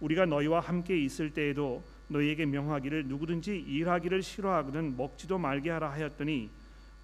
우리가 0.01 0.27
너희와 0.27 0.61
함께 0.61 0.97
있을 0.99 1.31
때에도 1.31 1.83
너희에게 2.09 2.47
명하기를 2.47 3.07
누구든지 3.07 3.59
일하기를 3.59 4.23
싫어하거든 4.23 4.97
먹지도 4.97 5.39
말게 5.39 5.71
하라 5.71 5.91
하였더니 5.91 6.49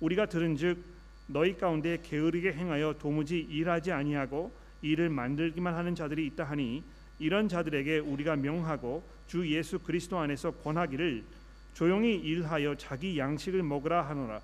우리가 0.00 0.26
들은즉 0.26 0.82
너희 1.26 1.56
가운데 1.56 1.98
게으르게 2.02 2.52
행하여 2.52 2.94
도무지 2.98 3.38
일하지 3.38 3.92
아니하고 3.92 4.52
일을 4.82 5.08
만들기만 5.08 5.74
하는 5.74 5.94
자들이 5.94 6.26
있다 6.26 6.44
하니 6.44 6.82
이런 7.18 7.48
자들에게 7.48 7.98
우리가 7.98 8.36
명하고 8.36 9.02
주 9.26 9.50
예수 9.50 9.78
그리스도 9.78 10.18
안에서 10.18 10.50
권하기를 10.50 11.24
조용히 11.74 12.14
일하여 12.14 12.76
자기 12.76 13.18
양식을 13.18 13.62
먹으라 13.62 14.02
하노라 14.08 14.40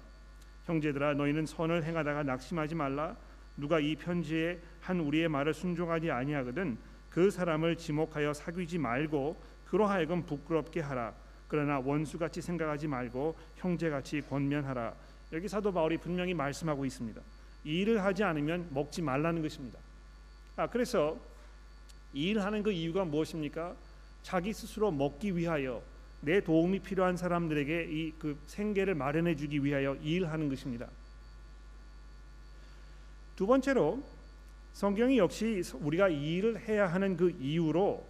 형제들아 0.70 1.14
너희는 1.14 1.46
선을 1.46 1.84
행하다가 1.84 2.22
낙심하지 2.22 2.76
말라. 2.76 3.16
누가 3.56 3.80
이 3.80 3.96
편지에 3.96 4.58
한 4.80 5.00
우리의 5.00 5.28
말을 5.28 5.52
순종하지 5.52 6.10
아니하거든 6.10 6.78
그 7.10 7.30
사람을 7.30 7.76
지목하여 7.76 8.32
사귀지 8.32 8.78
말고 8.78 9.36
그로 9.66 9.86
하여금 9.86 10.22
부끄럽게 10.24 10.80
하라. 10.80 11.12
그러나 11.48 11.80
원수같이 11.80 12.40
생각하지 12.40 12.86
말고 12.86 13.36
형제같이 13.56 14.22
권면하라. 14.22 14.94
여기 15.32 15.48
사도 15.48 15.72
바울이 15.72 15.98
분명히 15.98 16.32
말씀하고 16.34 16.84
있습니다. 16.84 17.20
일을 17.64 18.02
하지 18.04 18.22
않으면 18.22 18.68
먹지 18.70 19.02
말라는 19.02 19.42
것입니다. 19.42 19.78
아 20.56 20.68
그래서 20.68 21.18
일하는 22.12 22.62
그 22.62 22.70
이유가 22.70 23.04
무엇입니까? 23.04 23.74
자기 24.22 24.52
스스로 24.52 24.90
먹기 24.90 25.36
위하여 25.36 25.82
내 26.20 26.40
도움이 26.40 26.80
필요한 26.80 27.16
사람들에게 27.16 27.84
이 27.90 28.12
그 28.18 28.38
생계를 28.46 28.94
마련해 28.94 29.36
주기 29.36 29.64
위하여 29.64 29.94
일하는 29.96 30.48
것입니다. 30.48 30.88
두 33.36 33.46
번째로 33.46 34.02
성경이 34.74 35.18
역시 35.18 35.62
우리가 35.74 36.08
일을 36.08 36.60
해야 36.68 36.86
하는 36.86 37.16
그 37.16 37.30
이유로 37.40 38.06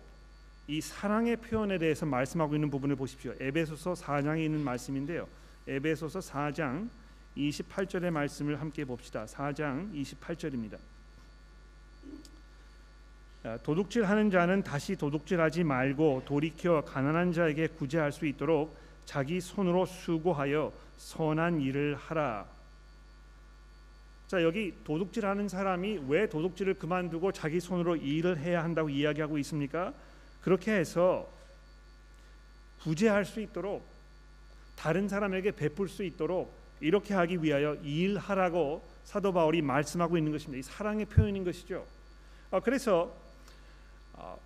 이 0.66 0.80
사랑의 0.80 1.36
표현에 1.36 1.78
대해서 1.78 2.06
말씀하고 2.06 2.54
있는 2.54 2.70
부분을 2.70 2.96
보십시오. 2.96 3.34
에베소서 3.40 3.94
4장에 3.94 4.44
있는 4.44 4.60
말씀인데요. 4.60 5.28
에베소서 5.66 6.18
4장 6.20 6.88
28절의 7.36 8.10
말씀을 8.10 8.60
함께 8.60 8.84
봅시다. 8.84 9.24
4장 9.26 9.92
28절입니다. 9.94 10.78
도둑질하는 13.62 14.30
자는 14.30 14.62
다시 14.62 14.96
도둑질하지 14.96 15.64
말고 15.64 16.22
돌이켜 16.26 16.82
가난한 16.82 17.32
자에게 17.32 17.68
구제할 17.68 18.12
수 18.12 18.26
있도록 18.26 18.76
자기 19.06 19.40
손으로 19.40 19.86
수고하여 19.86 20.72
선한 20.98 21.60
일을 21.60 21.96
하라. 21.96 22.46
자 24.26 24.42
여기 24.42 24.74
도둑질하는 24.84 25.48
사람이 25.48 26.04
왜 26.06 26.28
도둑질을 26.28 26.74
그만두고 26.74 27.32
자기 27.32 27.60
손으로 27.60 27.96
일을 27.96 28.38
해야 28.38 28.62
한다고 28.62 28.90
이야기하고 28.90 29.38
있습니까? 29.38 29.92
그렇게 30.42 30.72
해서 30.72 31.26
구제할 32.82 33.24
수 33.24 33.40
있도록 33.40 33.84
다른 34.76 35.08
사람에게 35.08 35.52
베풀 35.52 35.88
수 35.88 36.04
있도록 36.04 36.54
이렇게 36.80 37.14
하기 37.14 37.42
위하여 37.42 37.74
일하라고 37.76 38.86
사도 39.04 39.32
바울이 39.32 39.62
말씀하고 39.62 40.16
있는 40.16 40.30
것입니다. 40.30 40.60
이 40.60 40.62
사랑의 40.62 41.06
표현인 41.06 41.42
것이죠. 41.44 41.84
아, 42.50 42.60
그래서 42.60 43.14
아, 43.16 43.29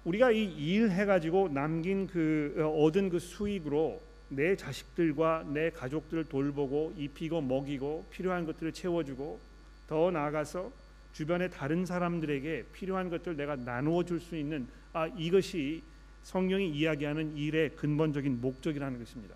우리가 0.04 0.30
이 0.32 0.44
일 0.58 0.90
해 0.90 1.06
가지고 1.06 1.48
남긴 1.48 2.06
그 2.06 2.54
어, 2.58 2.84
얻은 2.84 3.08
그 3.08 3.18
수익으로 3.18 4.00
내 4.28 4.56
자식들과 4.56 5.44
내 5.48 5.70
가족들을 5.70 6.24
돌보고 6.24 6.94
입히고 6.96 7.40
먹이고 7.40 8.06
필요한 8.10 8.44
것들을 8.46 8.72
채워주고 8.72 9.40
더 9.88 10.10
나아가서 10.10 10.70
주변의 11.12 11.50
다른 11.50 11.86
사람들에게 11.86 12.66
필요한 12.72 13.08
것들 13.08 13.36
내가 13.36 13.56
나누어 13.56 14.02
줄 14.04 14.20
수 14.20 14.36
있는 14.36 14.66
아 14.92 15.06
이것이 15.06 15.82
성경이 16.24 16.70
이야기하는 16.70 17.36
일의 17.36 17.76
근본적인 17.76 18.40
목적이라는 18.40 18.98
것입니다. 18.98 19.34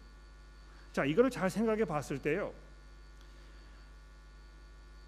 자 0.93 1.05
이거를 1.05 1.31
잘 1.31 1.49
생각해 1.51 1.85
봤을 1.85 2.19
때요. 2.19 2.53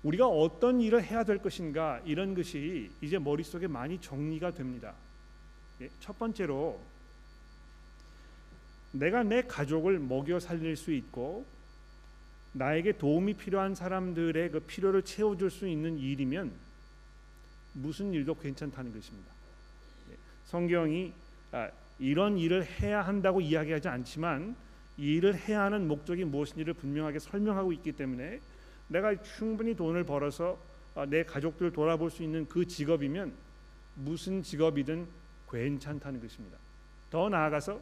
우리가 0.02 0.26
어떤 0.26 0.80
일을 0.80 1.02
해야 1.02 1.24
될 1.24 1.38
것인가 1.38 2.00
이런 2.04 2.34
것이 2.34 2.90
이제 3.02 3.18
머릿속에 3.18 3.66
많이 3.66 4.00
정리가 4.00 4.52
됩니다. 4.52 4.94
예, 5.80 5.88
첫 6.00 6.18
번째로 6.18 6.80
내가 8.92 9.22
내 9.22 9.42
가족을 9.42 9.98
먹여 9.98 10.40
살릴 10.40 10.76
수 10.76 10.92
있고 10.92 11.46
나에게 12.52 12.98
도움이 12.98 13.34
필요한 13.34 13.74
사람들의 13.74 14.50
그 14.50 14.60
필요를 14.60 15.02
채워줄 15.02 15.50
수 15.50 15.68
있는 15.68 15.98
일이면 15.98 16.52
무슨 17.74 18.12
일도 18.12 18.34
괜찮다는 18.34 18.92
것입니다. 18.92 19.32
예, 20.10 20.16
성경이 20.46 21.12
아, 21.52 21.70
이런 21.98 22.36
일을 22.36 22.64
해야 22.64 23.02
한다고 23.02 23.40
이야기하지 23.40 23.88
않지만 23.88 24.56
이 24.98 25.14
일을 25.14 25.36
해야 25.36 25.62
하는 25.62 25.86
목적이 25.86 26.24
무엇인지를 26.24 26.74
분명하게 26.74 27.20
설명하고 27.20 27.72
있기 27.74 27.92
때문에 27.92 28.40
내가 28.88 29.22
충분히 29.22 29.74
돈을 29.74 30.04
벌어서 30.04 30.58
아, 30.94 31.06
내 31.06 31.22
가족들을 31.22 31.72
돌아볼 31.72 32.10
수 32.10 32.22
있는 32.22 32.46
그 32.48 32.66
직업이면 32.66 33.32
무슨 33.94 34.42
직업이든 34.42 35.06
괜찮다는 35.50 36.20
것입니다. 36.20 36.58
더 37.10 37.28
나아가서 37.28 37.80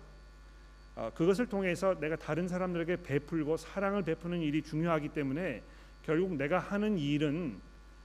어, 0.96 1.12
그것을 1.14 1.46
통해서 1.46 1.98
내가 2.00 2.16
다른 2.16 2.48
사람들에게 2.48 3.02
베풀고 3.02 3.56
사랑을 3.56 4.02
베푸는 4.02 4.40
일이 4.40 4.62
중요하기 4.62 5.10
때문에 5.10 5.62
결국 6.02 6.34
내가 6.34 6.58
하는 6.58 6.98
일은 6.98 7.60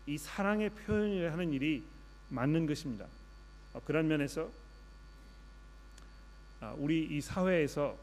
이 0.05 0.17
사랑의 0.17 0.69
표현을 0.69 1.31
하는 1.31 1.51
일이 1.53 1.83
맞는 2.29 2.67
것입니다. 2.67 3.05
어, 3.73 3.81
그런 3.85 4.07
면에서 4.07 4.49
어, 6.61 6.75
우리 6.77 7.03
이 7.05 7.19
사회에서 7.19 7.97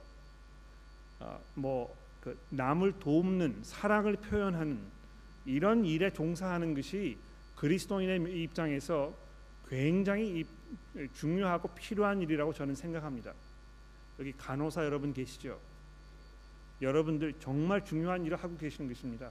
뭐그 1.54 2.38
남을 2.48 2.98
돕는 2.98 3.60
사랑을 3.62 4.16
표현하는 4.16 4.80
이런 5.44 5.84
일에 5.84 6.10
종사하는 6.10 6.74
것이 6.74 7.18
그리스도인의 7.56 8.42
입장에서 8.42 9.14
굉장히 9.68 10.46
중요하고 11.14 11.68
필요한 11.74 12.20
일이라고 12.20 12.52
저는 12.52 12.74
생각합니다. 12.74 13.32
여기 14.18 14.32
간호사 14.32 14.84
여러분 14.84 15.12
계시죠? 15.12 15.58
여러분들 16.82 17.34
정말 17.40 17.84
중요한 17.84 18.24
일을 18.24 18.36
하고 18.36 18.56
계시는 18.56 18.88
것입니다. 18.88 19.30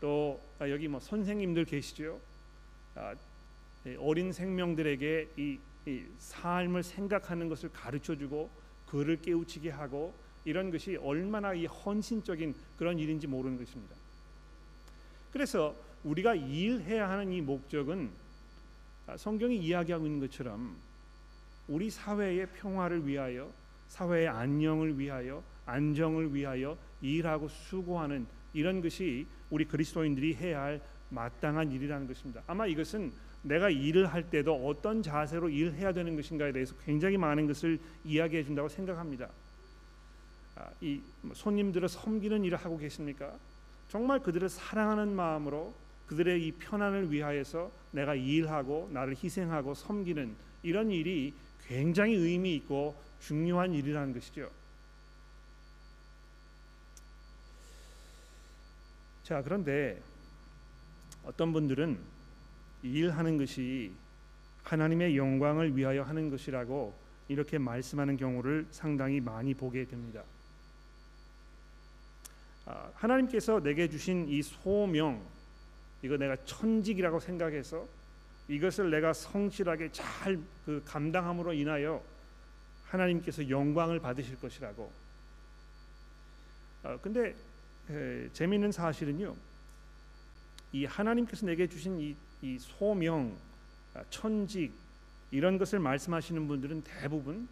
또 0.00 0.40
아, 0.58 0.68
여기 0.68 0.88
뭐 0.88 1.00
선생님들 1.00 1.64
계시죠? 1.64 2.20
아, 2.94 3.14
어린 3.98 4.32
생명들에게 4.32 5.28
이, 5.36 5.58
이 5.86 6.04
삶을 6.18 6.82
생각하는 6.82 7.48
것을 7.48 7.70
가르쳐주고 7.72 8.50
그를 8.86 9.20
깨우치게 9.20 9.70
하고 9.70 10.14
이런 10.44 10.70
것이 10.70 10.96
얼마나 10.96 11.54
이 11.54 11.66
헌신적인 11.66 12.54
그런 12.78 12.98
일인지 12.98 13.26
모르는 13.26 13.58
것입니다. 13.58 13.94
그래서 15.32 15.74
우리가 16.04 16.34
일해야 16.34 17.08
하는 17.08 17.32
이 17.32 17.40
목적은 17.40 18.08
아, 18.08 18.25
성경이 19.14 19.56
이야기하고 19.58 20.06
있는 20.06 20.20
것처럼 20.20 20.76
우리 21.68 21.90
사회의 21.90 22.46
평화를 22.46 23.06
위하여 23.06 23.50
사회의 23.88 24.28
안녕을 24.28 24.98
위하여 24.98 25.42
안정을 25.64 26.34
위하여 26.34 26.76
일하고 27.00 27.48
수고하는 27.48 28.26
이런 28.52 28.80
것이 28.80 29.26
우리 29.50 29.64
그리스도인들이 29.64 30.34
해야 30.34 30.62
할 30.62 30.80
마땅한 31.10 31.70
일이라는 31.70 32.06
것입니다. 32.08 32.42
아마 32.46 32.66
이것은 32.66 33.12
내가 33.42 33.70
일을 33.70 34.06
할 34.06 34.28
때도 34.28 34.66
어떤 34.66 35.02
자세로 35.02 35.48
일해야 35.48 35.92
되는 35.92 36.16
것인가에 36.16 36.52
대해서 36.52 36.74
굉장히 36.84 37.16
많은 37.16 37.46
것을 37.46 37.78
이야기해 38.04 38.44
준다고 38.44 38.68
생각합니다. 38.68 39.28
아, 40.56 40.68
이 40.80 41.00
손님들을 41.32 41.88
섬기는 41.88 42.44
일을 42.44 42.58
하고 42.58 42.76
계십니까? 42.76 43.32
정말 43.88 44.18
그들을 44.18 44.48
사랑하는 44.48 45.14
마음으로 45.14 45.74
그들의 46.06 46.46
이 46.46 46.52
편안을 46.52 47.10
위하여서 47.10 47.70
내가 47.90 48.14
일하고 48.14 48.88
나를 48.92 49.14
희생하고 49.22 49.74
섬기는 49.74 50.34
이런 50.62 50.90
일이 50.90 51.34
굉장히 51.66 52.14
의미 52.14 52.54
있고 52.56 52.94
중요한 53.20 53.72
일이라는 53.72 54.12
것이죠. 54.14 54.50
자, 59.24 59.42
그런데 59.42 60.00
어떤 61.24 61.52
분들은 61.52 61.98
일하는 62.84 63.36
것이 63.38 63.92
하나님의 64.62 65.16
영광을 65.16 65.76
위하여 65.76 66.02
하는 66.02 66.30
것이라고 66.30 66.94
이렇게 67.28 67.58
말씀하는 67.58 68.16
경우를 68.16 68.66
상당히 68.70 69.20
많이 69.20 69.54
보게 69.54 69.84
됩니다. 69.84 70.22
아, 72.66 72.90
하나님께서 72.94 73.60
내게 73.60 73.88
주신 73.88 74.28
이 74.28 74.42
소명 74.42 75.24
이거 76.02 76.16
내가 76.16 76.36
천직이라고 76.44 77.20
생각해서 77.20 77.86
이것을 78.48 78.90
내가 78.90 79.12
성실하게 79.12 79.90
잘 79.92 80.38
그 80.66 80.82
감당함으로 80.84 81.52
인하여 81.52 82.02
하나님께서 82.86 83.48
영광을 83.48 84.00
받으실 84.00 84.38
것이라고 84.40 84.92
어, 86.82 86.98
근데 87.00 87.36
에, 87.88 88.28
재미있는 88.32 88.72
사실은요. 88.72 89.34
이 90.72 90.84
하나님께서 90.84 91.46
내게 91.46 91.68
주신 91.68 92.00
이, 92.00 92.16
이 92.42 92.58
소명, 92.58 93.36
아, 93.94 94.02
천직 94.10 94.72
이런 95.30 95.56
것을 95.56 95.78
말씀하시는 95.78 96.48
분들은 96.48 96.82
대부분 96.82 97.48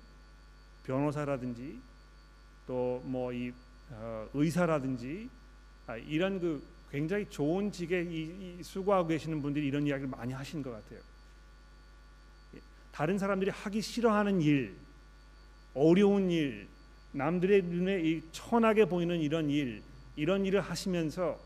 변호사라든지 0.85 1.79
또 2.67 3.01
뭐이 3.05 3.53
어, 3.91 4.29
의사라든지 4.35 5.31
아, 5.87 5.97
이런 5.97 6.41
그 6.41 6.61
굉장히 6.95 7.27
좋은 7.29 7.73
직에 7.73 8.03
이, 8.05 8.57
이 8.61 8.63
수고하고 8.63 9.09
계시는 9.09 9.43
분들이 9.43 9.67
이런 9.67 9.85
이야기를 9.85 10.09
많이 10.09 10.33
하시는 10.33 10.63
것 10.63 10.71
같아요. 10.71 11.01
예, 12.55 12.61
다른 12.93 13.19
사람들이 13.19 13.51
하기 13.51 13.81
싫어하는 13.81 14.41
일, 14.41 14.77
어려운 15.75 16.31
일, 16.31 16.69
남들의 17.11 17.63
눈에 17.63 18.01
이 18.01 18.23
천하게 18.31 18.85
보이는 18.85 19.21
이런 19.21 19.51
일, 19.51 19.83
이런 20.15 20.47
일을 20.47 20.61
하시면서 20.61 21.37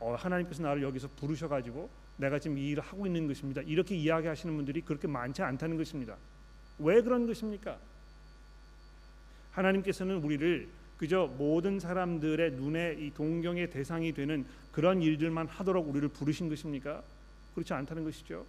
어, 0.00 0.14
하나님께서 0.14 0.62
나를 0.62 0.82
여기서 0.82 1.10
부르셔가지고 1.16 1.90
내가 2.16 2.38
지금 2.38 2.56
이 2.56 2.70
일을 2.70 2.82
하고 2.82 3.06
있는 3.06 3.28
것입니다. 3.28 3.60
이렇게 3.60 3.94
이야기하시는 3.94 4.56
분들이 4.56 4.80
그렇게 4.80 5.06
많지 5.06 5.42
않다는 5.42 5.76
것입니다. 5.76 6.16
왜 6.78 7.02
그런 7.02 7.26
것입니까? 7.26 7.78
하나님께서는 9.50 10.22
우리를 10.22 10.66
그저 10.98 11.26
모든 11.38 11.80
사람들의 11.80 12.52
눈에 12.52 12.96
이 12.98 13.12
동경의 13.12 13.70
대상이 13.70 14.12
되는 14.12 14.44
그런 14.72 15.02
일들만 15.02 15.46
하도록 15.48 15.88
우리를 15.88 16.08
부르신 16.08 16.48
것입니까? 16.48 17.02
그렇지 17.54 17.72
않다는 17.72 18.04
것이죠. 18.04 18.44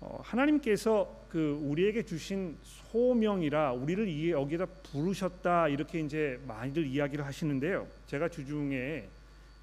어, 0.00 0.20
하나님께서 0.22 1.24
그 1.28 1.58
우리에게 1.62 2.04
주신 2.04 2.56
소명이라 2.62 3.72
우리를 3.72 4.06
이 4.08 4.30
여기다 4.30 4.66
부르셨다 4.66 5.68
이렇게 5.68 6.00
이제 6.00 6.40
많이들 6.46 6.86
이야기를 6.86 7.26
하시는데요. 7.26 7.86
제가 8.06 8.28
주중에 8.28 9.08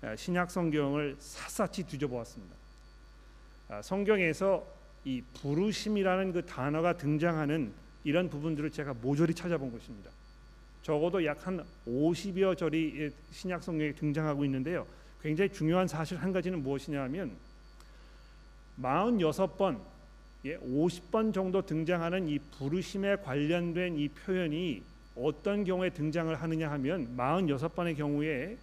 아, 0.01 0.15
신약 0.15 0.51
성경을 0.51 1.15
샅샅이 1.19 1.83
뒤져보았습니다. 1.83 2.55
아, 3.69 3.81
성경에서 3.81 4.67
이 5.05 5.21
부르심이라는 5.41 6.33
그 6.33 6.45
단어가 6.45 6.97
등장하는 6.97 7.71
이런 8.05 8.29
부분들을 8.29 8.71
제가 8.71 8.93
모조리 8.93 9.33
찾아본 9.33 9.71
것입니다. 9.71 10.09
적어도 10.83 11.25
약 11.25 11.45
한 11.45 11.65
50여 11.87 12.55
절이 12.55 13.11
신약 13.31 13.63
성경에 13.63 13.91
등장하고 13.91 14.45
있는데요. 14.45 14.85
굉장히 15.21 15.51
중요한 15.51 15.87
사실 15.87 16.17
한 16.17 16.31
가지는 16.31 16.61
무엇이냐면 16.61 17.31
46번 18.79 19.79
예, 20.45 20.57
50번 20.57 21.33
정도 21.33 21.65
등장하는 21.65 22.29
이 22.29 22.37
부르심에 22.37 23.15
관련된 23.17 23.97
이 23.97 24.07
표현이 24.09 24.83
어떤 25.15 25.63
경우에 25.63 25.89
등장을 25.89 26.33
하느냐 26.39 26.69
하면 26.69 27.17
46번의 27.17 27.97
경우에 27.97 28.55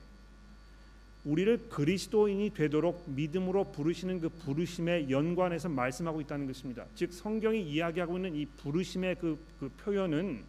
우리를 1.24 1.68
그리스도인이 1.68 2.50
되도록 2.50 3.04
믿음으로 3.06 3.70
부르시는 3.70 4.20
그 4.20 4.28
부르심에 4.28 5.08
연관해서 5.08 5.68
말씀하고 5.68 6.20
있다는 6.20 6.46
것입니다. 6.46 6.84
즉 6.96 7.12
성경이 7.12 7.62
이야기하고 7.62 8.16
있는 8.16 8.34
이 8.34 8.46
부르심의 8.46 9.16
그, 9.20 9.38
그 9.60 9.68
표현은 9.68 10.42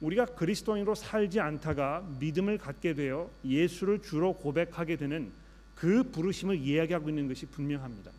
우리가 0.00 0.24
그리스도인으로 0.26 0.96
살지 0.96 1.38
않다가 1.38 2.04
믿음을 2.18 2.58
갖게 2.58 2.92
되어 2.92 3.30
예수를 3.44 4.02
주로 4.02 4.32
고백하게 4.32 4.96
되는 4.96 5.30
그 5.76 6.02
부르심을 6.02 6.56
이야기하고 6.56 7.08
있는 7.08 7.28
것이 7.28 7.46
분명합니다. 7.46 8.10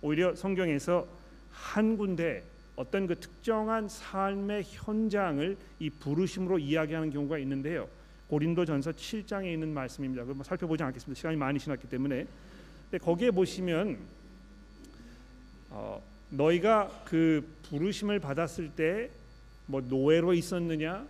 오히려 0.00 0.34
성경에서 0.34 1.06
한 1.50 1.98
군데 1.98 2.42
어떤 2.76 3.06
그 3.06 3.14
특정한 3.20 3.88
삶의 3.88 4.64
현장을 4.66 5.56
이 5.78 5.90
부르심으로 5.90 6.58
이야기하는 6.58 7.10
경우가 7.10 7.38
있는데요. 7.38 7.88
고린도전서 8.28 8.92
7장에 8.92 9.52
있는 9.52 9.72
말씀입니다. 9.74 10.24
그걸 10.24 10.44
살펴보지 10.44 10.82
않겠습니다. 10.82 11.18
시간이 11.18 11.36
많이 11.36 11.58
지났기 11.58 11.88
때문에. 11.88 12.26
근데 12.90 13.04
거기에 13.04 13.30
보시면 13.30 13.98
어, 15.70 16.02
너희가 16.30 17.02
그 17.04 17.46
부르심을 17.68 18.20
받았을 18.20 18.70
때 18.70 19.10
뭐 19.66 19.80
노예로 19.80 20.34
있었느냐 20.34 21.06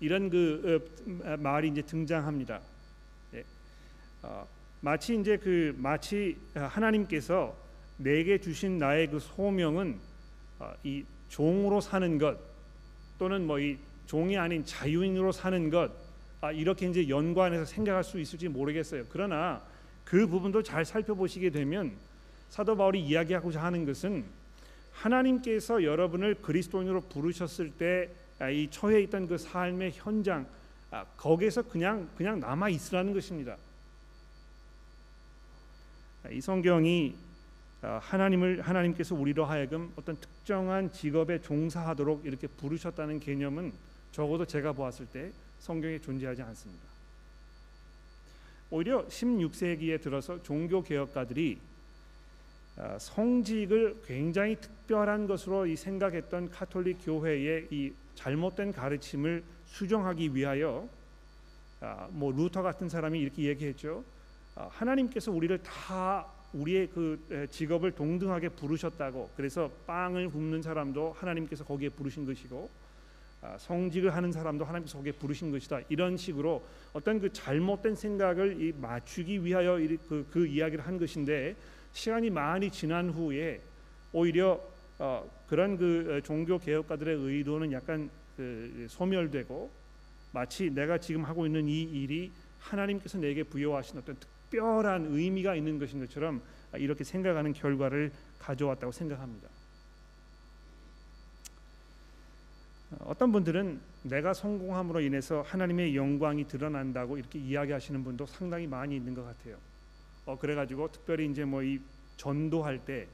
이런 0.00 0.30
그 0.30 0.88
어, 1.24 1.36
말이 1.36 1.68
이제 1.68 1.82
등장합니다. 1.82 2.60
예. 3.34 3.44
어, 4.22 4.46
마치 4.80 5.18
이제 5.18 5.36
그 5.36 5.74
마치 5.76 6.36
하나님께서 6.54 7.54
내게 7.98 8.40
주신 8.40 8.78
나의 8.78 9.10
그 9.10 9.18
소명은 9.18 9.98
어, 10.58 10.72
이 10.82 11.04
종으로 11.28 11.80
사는 11.80 12.18
것 12.18 12.38
또는 13.18 13.46
뭐 13.46 13.58
이 13.58 13.76
종이 14.06 14.36
아닌 14.36 14.64
자유인으로 14.64 15.30
사는 15.30 15.70
것 15.70 15.92
아, 16.40 16.52
이렇게 16.52 16.88
이제 16.88 17.08
연관해서 17.08 17.66
생각할 17.66 18.02
수 18.02 18.18
있을지 18.18 18.48
모르겠어요. 18.48 19.04
그러나 19.10 19.62
그 20.04 20.26
부분도 20.26 20.62
잘 20.62 20.84
살펴보시게 20.84 21.50
되면 21.50 21.92
사도 22.48 22.76
바울이 22.76 23.00
이야기하고자 23.00 23.62
하는 23.62 23.84
것은 23.84 24.24
하나님께서 24.92 25.84
여러분을 25.84 26.36
그리스도인으로 26.36 27.02
부르셨을 27.02 27.70
때이 27.70 28.08
아, 28.66 28.70
처해 28.70 29.02
있던 29.02 29.28
그 29.28 29.38
삶의 29.38 29.92
현장 29.94 30.46
아, 30.90 31.04
거기에서 31.16 31.62
그냥 31.62 32.08
그냥 32.16 32.40
남아 32.40 32.70
있으라는 32.70 33.12
것입니다. 33.12 33.56
이 36.30 36.40
성경이 36.40 37.14
하나님을 37.80 38.60
하나님께서 38.60 39.14
우리로 39.14 39.46
하여금 39.46 39.90
어떤 39.96 40.16
특정한 40.16 40.92
직업에 40.92 41.40
종사하도록 41.40 42.26
이렇게 42.26 42.46
부르셨다는 42.46 43.20
개념은 43.20 43.72
적어도 44.12 44.44
제가 44.44 44.72
보았을 44.72 45.06
때 45.06 45.32
성경에 45.60 45.98
존재하지 45.98 46.42
않습니다. 46.42 46.84
오히려 48.70 49.06
16세기에 49.06 50.00
들어서 50.00 50.42
종교 50.42 50.82
개혁가들이 50.82 51.58
아, 52.76 52.98
성직을 52.98 54.02
굉장히 54.06 54.56
특별한 54.56 55.26
것으로 55.26 55.66
이 55.66 55.76
생각했던 55.76 56.50
카톨릭 56.50 56.98
교회의 57.04 57.66
이 57.70 57.92
잘못된 58.14 58.72
가르침을 58.72 59.42
수정하기 59.66 60.34
위하여 60.34 60.88
아, 61.80 62.08
뭐 62.10 62.32
루터 62.32 62.62
같은 62.62 62.88
사람이 62.88 63.18
이렇게 63.18 63.44
얘기했죠. 63.44 64.04
아, 64.54 64.68
하나님께서 64.70 65.30
우리를 65.30 65.62
다 65.62 66.26
우리의 66.52 66.88
그 66.88 67.48
직업을 67.50 67.92
동등하게 67.92 68.50
부르셨다고 68.50 69.30
그래서 69.36 69.70
빵을 69.86 70.30
굽는 70.30 70.62
사람도 70.62 71.12
하나님께서 71.18 71.64
거기에 71.64 71.90
부르신 71.90 72.24
것이고 72.24 72.68
아, 72.68 72.79
성직을 73.58 74.14
하는 74.14 74.32
사람도 74.32 74.64
하나님께서 74.64 74.98
거기에 74.98 75.12
부르신 75.12 75.50
것이다. 75.50 75.80
이런 75.88 76.16
식으로 76.16 76.62
어떤 76.92 77.20
그 77.20 77.32
잘못된 77.32 77.96
생각을 77.96 78.74
맞추기 78.78 79.44
위하여 79.44 79.78
그, 80.08 80.26
그 80.30 80.46
이야기를 80.46 80.86
한 80.86 80.98
것인데 80.98 81.56
시간이 81.92 82.30
많이 82.30 82.70
지난 82.70 83.10
후에 83.10 83.60
오히려 84.12 84.60
어, 84.98 85.28
그런 85.48 85.78
그 85.78 86.20
종교 86.24 86.58
개혁가들의 86.58 87.16
의도는 87.16 87.72
약간 87.72 88.10
그 88.36 88.86
소멸되고 88.88 89.70
마치 90.32 90.70
내가 90.70 90.98
지금 90.98 91.24
하고 91.24 91.46
있는 91.46 91.66
이 91.66 91.82
일이 91.82 92.30
하나님께서 92.58 93.18
내게 93.18 93.42
부여하신 93.42 93.98
어떤 93.98 94.16
특별한 94.16 95.06
의미가 95.10 95.54
있는 95.54 95.78
것인 95.78 96.00
것처럼 96.00 96.42
이렇게 96.74 97.04
생각하는 97.04 97.52
결과를 97.52 98.12
가져왔다고 98.38 98.92
생각합니다. 98.92 99.48
어떤 103.00 103.30
분들은 103.32 103.80
내가 104.02 104.34
성공함으로 104.34 105.00
인해서 105.00 105.42
하나님의 105.42 105.94
영광이 105.94 106.48
드러난다고 106.48 107.18
이렇게 107.18 107.38
이야기하시는 107.38 108.02
분도 108.02 108.26
상당히 108.26 108.66
많이 108.66 108.96
있는 108.96 109.14
것 109.14 109.24
같아요. 109.24 109.56
어 110.26 110.38
그래가지고 110.38 110.90
특별히 110.92 111.30
이제 111.30 111.44
뭐 111.44 111.62
이 111.62 111.80
전도할 112.20 112.84
때 112.84 113.08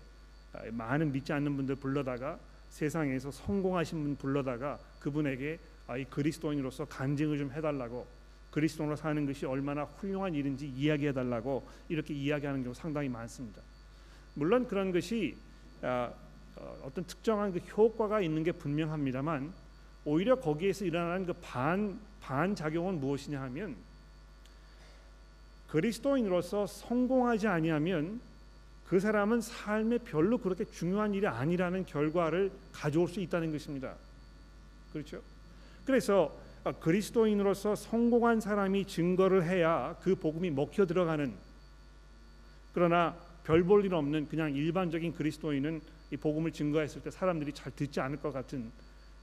아, 0.52 0.62
많은 0.72 1.12
믿지 1.12 1.32
않는 1.32 1.56
분들 1.56 1.76
불러다가 1.76 2.38
세상에서 2.70 3.30
성공하신 3.30 4.02
분 4.02 4.16
불러다가 4.16 4.78
그분에게 4.98 5.58
아, 5.86 5.96
이 5.96 6.04
그리스도인으로서 6.06 6.86
간증을 6.86 7.38
좀 7.38 7.52
해달라고 7.52 8.04
그리스도로 8.50 8.96
사는 8.96 9.24
것이 9.24 9.46
얼마나 9.46 9.84
훌륭한 9.84 10.34
일인지 10.34 10.66
이야기해달라고 10.66 11.64
이렇게 11.88 12.14
이야기하는 12.14 12.62
경우 12.64 12.74
상당히 12.74 13.08
많습니다. 13.08 13.62
물론 14.34 14.66
그런 14.66 14.90
것이 14.90 15.36
아, 15.82 16.12
어, 16.56 16.82
어떤 16.84 17.04
특정한 17.04 17.52
그 17.52 17.58
효과가 17.58 18.20
있는 18.20 18.42
게 18.42 18.50
분명합니다만 18.50 19.52
오히려 20.06 20.36
거기에서 20.36 20.84
일어나는 20.86 21.26
그 21.26 21.34
반 21.42 22.00
반작용은 22.22 22.98
무엇이냐 23.00 23.40
하면 23.42 23.76
그리스도인으로서 25.68 26.66
성공하지 26.66 27.46
아니하면 27.48 28.20
그 28.86 29.00
사람은 29.00 29.40
삶에 29.40 29.98
별로 29.98 30.38
그렇게 30.38 30.64
중요한 30.64 31.12
일이 31.14 31.26
아니라는 31.26 31.86
결과를 31.86 32.50
가져올 32.72 33.08
수 33.08 33.20
있다는 33.20 33.52
것입니다. 33.52 33.94
그렇죠? 34.92 35.20
그래서 35.84 36.34
그리스도인으로서 36.80 37.74
성공한 37.76 38.40
사람이 38.40 38.86
증거를 38.86 39.44
해야 39.44 39.96
그 40.02 40.14
복음이 40.16 40.50
먹혀 40.50 40.86
들어가는 40.86 41.32
그러나 42.74 43.16
별 43.44 43.62
볼 43.64 43.84
일 43.84 43.94
없는 43.94 44.28
그냥 44.28 44.52
일반적인 44.54 45.14
그리스도인은 45.14 45.80
이 46.10 46.16
복음을 46.16 46.52
증거했을 46.52 47.02
때 47.02 47.10
사람들이 47.10 47.52
잘 47.52 47.72
듣지 47.74 48.00
않을 48.00 48.16
것 48.18 48.32
같은 48.32 48.70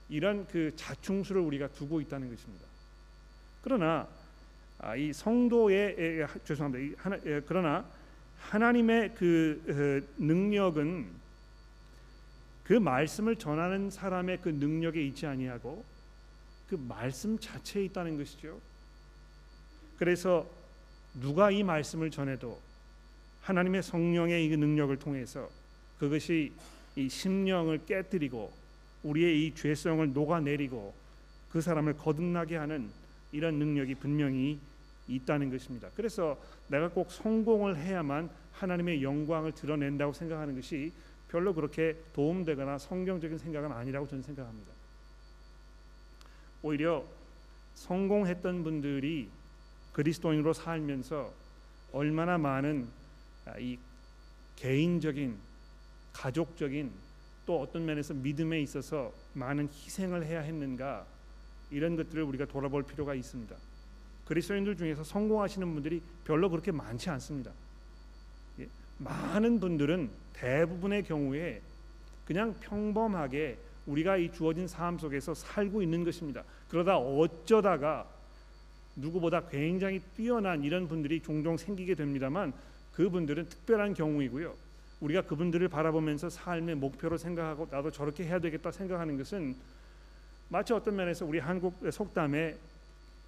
이런 0.10 0.48
그 0.48 0.74
자충수를 0.76 1.42
우리가 1.42 1.70
두고 1.70 2.02
있다는 2.02 2.30
것입니다. 2.30 2.66
그러나 3.62 4.08
아, 4.80 4.96
이 4.96 5.14
성도의 5.14 5.96
에, 5.98 6.28
죄송합니다. 6.44 6.84
이 6.84 6.96
하나, 6.98 7.16
에, 7.16 7.42
그러나 7.46 7.86
하나님의 8.38 9.16
그 9.16 9.64
에, 9.68 10.22
능력은 10.22 11.08
그 12.66 12.74
말씀을 12.74 13.36
전하는 13.36 13.90
사람의 13.90 14.42
그 14.42 14.50
능력에 14.50 15.02
있지 15.02 15.26
아니하고 15.26 15.84
그 16.68 16.76
말씀 16.76 17.38
자체에 17.40 17.86
있다는 17.86 18.18
것이죠. 18.18 18.60
그래서 19.98 20.50
누가 21.14 21.52
이 21.52 21.64
말씀을 21.64 22.10
전해도 22.10 22.60
하나님의 23.42 23.84
성령의 23.84 24.46
이 24.46 24.58
능력을 24.58 24.98
통해서 24.98 25.50
그것이 26.00 26.52
이 26.96 27.10
심령을 27.10 27.86
깨뜨리고 27.86 28.52
우리의 29.04 29.46
이 29.46 29.56
죄성을 29.56 30.14
녹아내리고 30.14 30.94
그 31.52 31.62
사람을 31.62 31.98
거듭나게 31.98 32.56
하는 32.56 32.90
이런 33.32 33.56
능력이 33.56 33.96
분명히 33.96 34.60
있다는 35.08 35.52
것입니다. 35.52 35.90
그래서 35.96 36.40
내가 36.68 36.90
꼭 36.90 37.12
성공을 37.12 37.78
해야만 37.78 38.30
하나님의 38.54 39.04
영광을 39.04 39.52
드러낸다고 39.52 40.14
생각하는 40.14 40.56
것이 40.56 40.92
별로 41.30 41.54
그렇게 41.54 41.98
도움되거나 42.14 42.78
성경적인 42.78 43.38
생각은 43.38 43.72
아니라고 43.72 44.08
저는 44.08 44.24
생각합니다. 44.24 44.72
오히려 46.62 47.04
성공했던 47.76 48.64
분들이 48.64 49.30
그리스도인으로 49.94 50.54
살면서 50.54 51.34
얼마나 51.92 52.38
많은 52.38 52.88
이 53.60 53.78
개인적인 54.56 55.38
가족적인 56.14 56.92
또 57.46 57.62
어떤 57.62 57.86
면에서 57.86 58.14
믿음에 58.14 58.62
있어서 58.62 59.12
많은 59.34 59.68
희생을 59.68 60.26
해야 60.26 60.42
했는가 60.42 61.06
이런 61.72 61.96
것들을 61.96 62.24
우리가 62.24 62.46
돌아볼 62.46 62.84
필요가 62.84 63.14
있습니다. 63.14 63.56
그리스도인들 64.26 64.78
중에서 64.78 65.04
성공하시는 65.04 65.74
분들이 65.74 66.02
별로 66.24 66.50
그렇게 66.50 66.72
많지 66.72 67.10
않습니다. 67.10 67.52
예, 68.60 68.68
많은 69.00 69.60
분들은 69.60 70.10
대부분의 70.34 71.04
경우에 71.04 71.62
그냥 72.26 72.56
평범하게 72.62 73.58
우리가 73.86 74.18
이 74.18 74.32
주어진 74.32 74.68
삶 74.68 74.98
속에서 74.98 75.34
살고 75.34 75.82
있는 75.82 76.06
것입니다. 76.06 76.44
그러다 76.70 76.98
어쩌다가 76.98 78.08
누구보다 78.96 79.48
굉장히 79.50 80.00
뛰어난 80.16 80.64
이런 80.64 80.88
분들이 80.88 81.20
종종 81.20 81.58
생기게 81.58 81.96
됩니다만 81.96 82.54
그분들은 82.94 83.50
특별한 83.50 83.94
경우이고요. 83.96 84.56
우리가 85.04 85.22
그분들을 85.24 85.68
바라보면서 85.68 86.30
삶의 86.30 86.76
목표로 86.76 87.18
생각하고 87.18 87.68
나도 87.70 87.92
저렇게 87.92 88.24
해야 88.24 88.40
되겠다 88.40 88.72
생각하는 88.72 89.18
것은 89.18 89.56
마치 90.48 90.72
어떤 90.72 90.96
면에서 90.96 91.26
우리 91.26 91.40
한국 91.40 91.78
속담에 91.92 92.56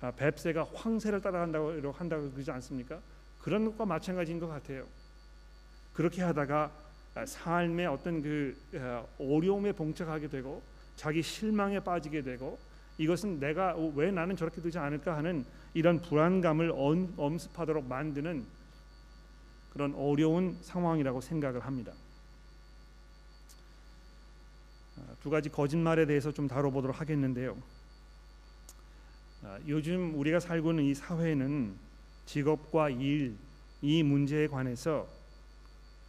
아, 0.02 0.12
뱁새가 0.12 0.70
황새를 0.74 1.22
따라간다고 1.22 1.92
한다고 1.92 2.32
그러지 2.32 2.52
않습니까? 2.52 3.00
그런 3.42 3.66
것과 3.66 3.86
마찬가지인 3.86 4.40
것 4.40 4.48
같아요. 4.48 4.86
그렇게 5.94 6.22
하다가 6.22 6.72
아, 7.16 7.26
삶의 7.26 7.88
어떤 7.88 8.22
그 8.22 8.58
아, 8.76 9.06
어려움에 9.20 9.74
봉착하게 9.74 10.30
되고 10.30 10.62
자기 10.96 11.22
실망에 11.22 11.82
빠지게 11.82 12.22
되고 12.22 12.58
이것은 12.98 13.42
내가 13.42 13.76
왜 13.96 14.12
나는 14.12 14.38
저렇게 14.38 14.62
되지 14.62 14.78
않을까 14.78 15.18
하는 15.18 15.46
이런 15.74 16.02
불안감을 16.02 16.72
엄습하도록 17.18 17.86
만드는 17.86 18.46
그런 19.76 19.94
어려운 19.96 20.58
상황이라고 20.62 21.20
생각을 21.20 21.66
합니다. 21.66 21.92
두 25.22 25.30
가지 25.30 25.50
거짓말에 25.50 26.06
대해서 26.06 26.32
좀 26.32 26.48
다뤄보도록 26.48 27.02
하겠는데요. 27.02 27.58
요즘 29.68 30.18
우리가 30.18 30.40
살고 30.40 30.72
있는 30.72 30.86
이 30.86 30.94
사회는 30.94 31.76
직업과 32.26 32.92
일, 32.92 33.36
이 33.82 34.02
문제에 34.02 34.48
관해서 34.48 35.10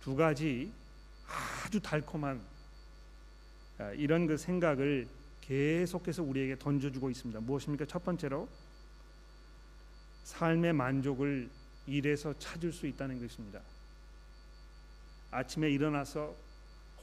두 0.00 0.14
가지 0.14 0.72
아주 1.64 1.80
달콤한 1.80 2.40
이런 3.96 4.28
그 4.28 4.36
생각을 4.36 5.08
계속해서 5.40 6.22
우리에게 6.22 6.56
던져주고 6.56 7.10
있습니다. 7.10 7.40
무엇입니까? 7.40 7.86
첫 7.86 8.04
번째로 8.04 8.48
삶의 10.22 10.72
만족을 10.72 11.50
일에서 11.86 12.36
찾을 12.38 12.72
수 12.72 12.86
있다는 12.86 13.20
것입니다. 13.20 13.60
아침에 15.30 15.70
일어나서 15.70 16.34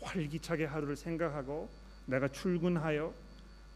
활기차게 0.01 0.65
하루를 0.65 0.95
생각하고 0.95 1.69
내가 2.05 2.27
출근하여 2.27 3.13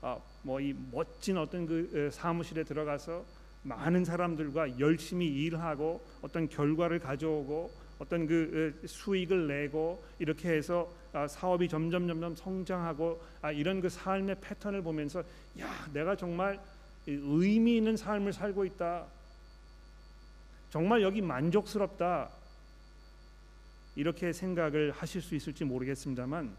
아, 0.01 0.19
뭐이 0.43 0.75
멋진 0.91 1.37
어떤 1.37 1.65
그 1.65 2.09
사무실에 2.11 2.63
들어가서 2.63 3.25
많은 3.63 4.05
사람들과 4.05 4.79
열심히 4.79 5.27
일하고 5.27 6.01
어떤 6.21 6.47
결과를 6.47 6.99
가져오고 6.99 7.71
어떤 7.99 8.27
그 8.27 8.79
수익을 8.85 9.47
내고 9.47 10.03
이렇게 10.19 10.49
해서 10.49 10.91
아, 11.13 11.27
사업이 11.27 11.67
점점 11.67 12.07
점점 12.07 12.35
성장하고 12.35 13.21
아, 13.41 13.51
이런 13.51 13.81
그 13.81 13.89
삶의 13.89 14.37
패턴을 14.39 14.81
보면서 14.83 15.23
야 15.59 15.89
내가 15.93 16.15
정말 16.15 16.59
의미 17.07 17.77
있는 17.77 17.97
삶을 17.97 18.33
살고 18.33 18.65
있다. 18.65 19.05
정말 20.77 21.01
여기 21.01 21.21
만족스럽다. 21.23 22.29
이렇게 23.95 24.31
생각을 24.31 24.91
하실 24.91 25.23
수 25.23 25.33
있을지 25.33 25.65
모르겠습니다만 25.65 26.55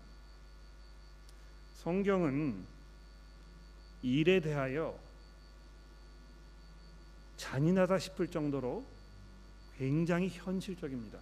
성경은 1.74 2.64
일에 4.02 4.40
대하여 4.40 4.98
잔인하다 7.37 7.96
싶을 8.00 8.26
정도로 8.26 8.85
굉장히 9.76 10.31
현실적입니다. 10.31 11.20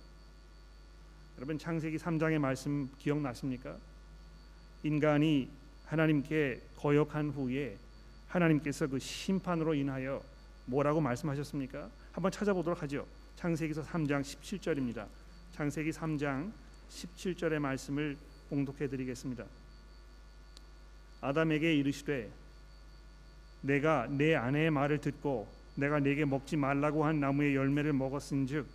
여러분 1.37 1.59
창세기 1.59 1.99
3장의 1.99 2.39
말씀 2.39 2.91
기억나십니까? 2.97 3.77
인간이 4.85 5.51
하나님께 5.85 6.63
거역한 6.77 7.29
후에 7.29 7.77
하나님께서 8.29 8.87
그 8.87 8.99
심판으로 8.99 9.75
인하여 9.75 10.23
뭐라고 10.65 11.03
말씀하셨습니까? 11.03 11.91
한번 12.17 12.33
찾아보도록 12.33 12.83
하죠. 12.83 13.07
창세기서 13.35 13.83
3장 13.83 14.23
17절입니다. 14.23 15.07
창세기 15.53 15.91
3장 15.91 16.51
17절의 16.89 17.59
말씀을 17.59 18.17
봉독해 18.49 18.89
드리겠습니다. 18.89 19.45
아담에게 21.21 21.75
이르시되 21.75 22.31
내가 23.61 24.07
내 24.09 24.35
아내의 24.35 24.71
말을 24.71 24.99
듣고 24.99 25.47
내가 25.75 26.01
내게 26.01 26.25
먹지 26.25 26.57
말라고 26.57 27.05
한 27.05 27.21
나무의 27.21 27.55
열매를 27.55 27.93
먹었은즉 27.93 28.67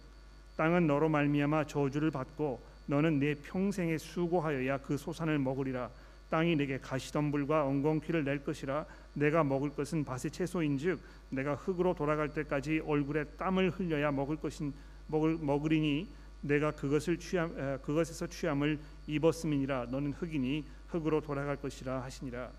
땅은 0.56 0.86
너로 0.86 1.10
말미암아 1.10 1.66
저주를 1.66 2.12
받고 2.12 2.62
너는 2.86 3.18
내 3.18 3.34
평생에 3.34 3.98
수고하여야 3.98 4.78
그 4.82 4.98
소산을 4.98 5.40
먹으리라 5.40 5.90
땅이 6.30 6.58
내게 6.58 6.78
가시덤불과 6.78 7.66
엉겅퀴를 7.66 8.24
낼 8.24 8.44
것이라 8.44 8.86
내가 9.14 9.44
먹을 9.44 9.70
것은 9.70 10.06
밭의 10.06 10.32
채소인즉 10.32 11.00
내가 11.30 11.56
흙으로 11.56 11.94
돌아갈 11.94 12.34
때까지 12.34 12.82
얼굴에 12.86 13.26
땀을 13.38 13.72
흘려야 13.72 14.12
먹을 14.12 14.38
것인 14.38 14.74
먹을 15.08 15.38
먹으리니 15.40 16.08
내가 16.42 16.72
그것을 16.72 17.18
취함 17.18 17.58
에, 17.60 17.78
그것에서 17.80 18.28
취함을 18.28 18.80
입었음이니라 19.08 19.88
너는 19.92 20.14
흙이니 20.14 20.66
흙으로 20.88 21.22
돌아갈 21.22 21.58
것이라 21.58 22.04
하시니라 22.04 22.52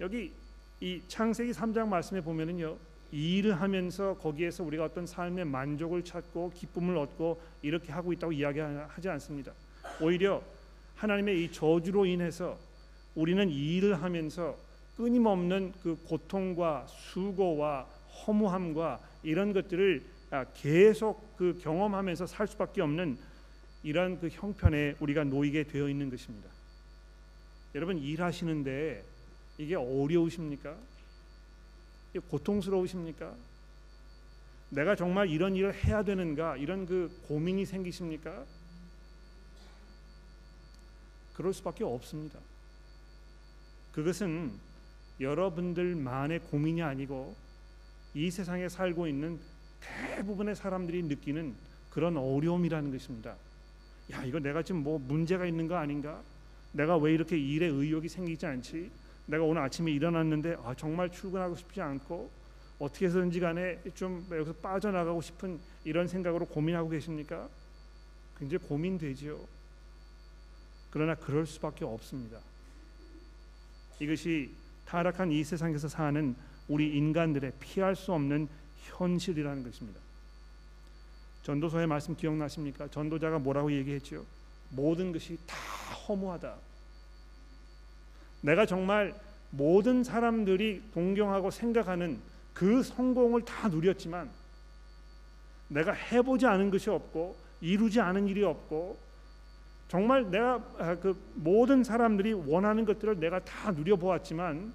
여기 0.00 0.32
이 0.80 1.02
창세기 1.08 1.52
3장 1.52 1.88
말씀에 1.88 2.20
보면은요 2.20 2.76
일을 3.12 3.60
하면서 3.60 4.14
거기에서 4.14 4.64
우리가 4.64 4.84
어떤 4.84 5.06
삶의 5.06 5.44
만족을 5.44 6.04
찾고 6.04 6.50
기쁨을 6.54 6.96
얻고 6.96 7.40
이렇게 7.62 7.92
하고 7.92 8.12
있다고 8.12 8.32
이야기하지 8.32 9.08
않습니다. 9.10 9.52
오히려 10.00 10.42
하나님의 10.96 11.44
이 11.44 11.52
저주로 11.52 12.04
인해서 12.04 12.58
우리는 13.14 13.48
일을 13.48 14.02
하면서 14.02 14.56
끊임없는 14.96 15.74
그 15.82 15.96
고통과 16.04 16.86
수고와 16.88 17.84
허무함과 18.26 19.00
이런 19.22 19.52
것들을 19.52 20.04
아, 20.30 20.44
계속 20.54 21.36
그 21.36 21.58
경험하면서 21.62 22.26
살 22.26 22.46
수밖에 22.48 22.82
없는 22.82 23.18
이러한 23.82 24.18
그 24.18 24.28
형편에 24.28 24.96
우리가 24.98 25.24
놓이게 25.24 25.64
되어 25.64 25.88
있는 25.88 26.10
것입니다. 26.10 26.48
여러분 27.74 27.98
일하시는데 27.98 29.04
이게 29.58 29.74
어려우십니까? 29.74 30.76
고통스러우십니까? 32.30 33.34
내가 34.70 34.96
정말 34.96 35.28
이런 35.28 35.54
일을 35.54 35.74
해야 35.84 36.02
되는가 36.02 36.56
이런 36.56 36.86
그 36.86 37.10
고민이 37.28 37.64
생기십니까? 37.66 38.44
그럴 41.34 41.52
수밖에 41.52 41.84
없습니다. 41.84 42.40
그것은 43.92 44.58
여러분들만의 45.20 46.40
고민이 46.40 46.82
아니고 46.82 47.34
이 48.14 48.30
세상에 48.30 48.68
살고 48.68 49.06
있는 49.06 49.38
대부분의 49.80 50.56
사람들이 50.56 51.02
느끼는 51.04 51.54
그런 51.90 52.16
어려움이라는 52.16 52.90
것입니다. 52.90 53.36
야, 54.12 54.24
이거 54.24 54.38
내가 54.38 54.62
지금 54.62 54.82
뭐 54.82 54.98
문제가 54.98 55.46
있는 55.46 55.66
거 55.66 55.76
아닌가? 55.76 56.22
내가 56.72 56.96
왜 56.96 57.12
이렇게 57.12 57.38
일에 57.38 57.66
의욕이 57.66 58.08
생기지 58.08 58.46
않지? 58.46 58.90
내가 59.26 59.44
오늘 59.44 59.62
아침에 59.62 59.90
일어났는데 59.90 60.56
아, 60.62 60.74
정말 60.74 61.10
출근하고 61.10 61.56
싶지 61.56 61.80
않고 61.80 62.30
어떻게 62.78 63.06
해서든지 63.06 63.40
간에 63.40 63.80
좀 63.94 64.26
여기서 64.30 64.52
빠져나가고 64.54 65.20
싶은 65.22 65.58
이런 65.84 66.06
생각으로 66.06 66.46
고민하고 66.46 66.90
계십니까? 66.90 67.48
굉장히 68.38 68.66
고민되지요. 68.66 69.38
그러나 70.90 71.14
그럴 71.14 71.46
수밖에 71.46 71.84
없습니다. 71.84 72.38
이것이 73.98 74.50
타락한 74.86 75.32
이 75.32 75.44
세상에서 75.44 75.88
사는 75.88 76.34
우리 76.68 76.96
인간들의 76.96 77.52
피할 77.60 77.94
수 77.94 78.12
없는 78.12 78.48
현실이라는 78.84 79.62
것입니다. 79.62 80.00
전도서의 81.42 81.86
말씀 81.86 82.16
기억나십니까? 82.16 82.88
전도자가 82.88 83.38
뭐라고 83.38 83.70
얘기했죠? 83.72 84.24
모든 84.70 85.12
것이 85.12 85.38
다 85.46 85.56
허무하다. 86.08 86.56
내가 88.40 88.66
정말 88.66 89.14
모든 89.50 90.02
사람들이 90.02 90.82
동경하고 90.92 91.50
생각하는 91.50 92.20
그 92.52 92.82
성공을 92.82 93.44
다 93.44 93.68
누렸지만 93.68 94.30
내가 95.68 95.92
해보지 95.92 96.46
않은 96.46 96.70
것이 96.70 96.90
없고 96.90 97.36
이루지 97.60 98.00
않은 98.00 98.28
일이 98.28 98.42
없고 98.42 98.98
정말 99.88 100.30
내가 100.30 100.54
아, 100.78 100.96
그 100.96 101.16
모든 101.34 101.84
사람들이 101.84 102.32
원하는 102.32 102.84
것들을 102.84 103.20
내가 103.20 103.44
다 103.44 103.70
누려 103.70 103.96
보았지만 103.96 104.72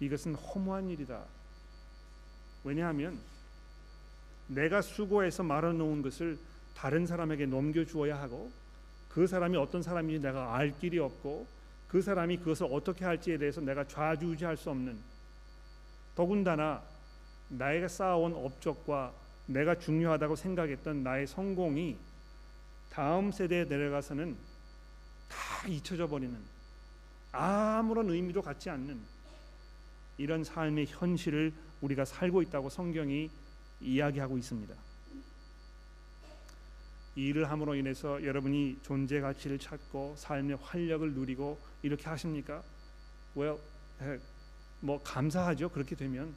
이것은 0.00 0.34
허무한 0.34 0.90
일이다. 0.90 1.22
왜냐하면 2.64 3.18
내가 4.48 4.82
수고해서 4.82 5.42
말아 5.42 5.72
놓은 5.72 6.02
것을 6.02 6.38
다른 6.76 7.06
사람에게 7.06 7.46
넘겨 7.46 7.84
주어야 7.84 8.20
하고 8.20 8.50
그 9.08 9.26
사람이 9.26 9.56
어떤 9.56 9.82
사람인지 9.82 10.20
내가 10.20 10.54
알 10.56 10.78
길이 10.78 10.98
없고 10.98 11.46
그 11.88 12.02
사람이 12.02 12.38
그것을 12.38 12.68
어떻게 12.70 13.04
할지에 13.04 13.38
대해서 13.38 13.60
내가 13.60 13.86
좌지우지할 13.86 14.56
수 14.56 14.70
없는 14.70 14.98
더군다나 16.14 16.82
나에게 17.48 17.88
쌓아온 17.88 18.34
업적과 18.34 19.12
내가 19.46 19.78
중요하다고 19.78 20.36
생각했던 20.36 21.02
나의 21.02 21.26
성공이 21.26 21.96
다음 22.92 23.32
세대에 23.32 23.64
내려가서는 23.64 24.36
다 25.26 25.66
잊혀져 25.66 26.06
버리는 26.06 26.38
아무런 27.32 28.10
의미도 28.10 28.42
갖지 28.42 28.68
않는 28.68 29.00
이런 30.18 30.44
삶의 30.44 30.86
현실을 30.88 31.54
우리가 31.80 32.04
살고 32.04 32.42
있다고 32.42 32.68
성경이 32.68 33.30
이야기하고 33.80 34.36
있습니다. 34.36 34.74
이 37.16 37.26
일을 37.28 37.50
함으로 37.50 37.74
인해서 37.74 38.22
여러분이 38.22 38.80
존재 38.82 39.20
가치를 39.20 39.58
찾고 39.58 40.16
삶의 40.18 40.58
활력을 40.60 41.14
누리고 41.14 41.58
이렇게 41.80 42.10
하십니까? 42.10 42.62
well, 43.34 43.58
뭐 44.80 45.02
감사하죠. 45.02 45.70
그렇게 45.70 45.96
되면 45.96 46.34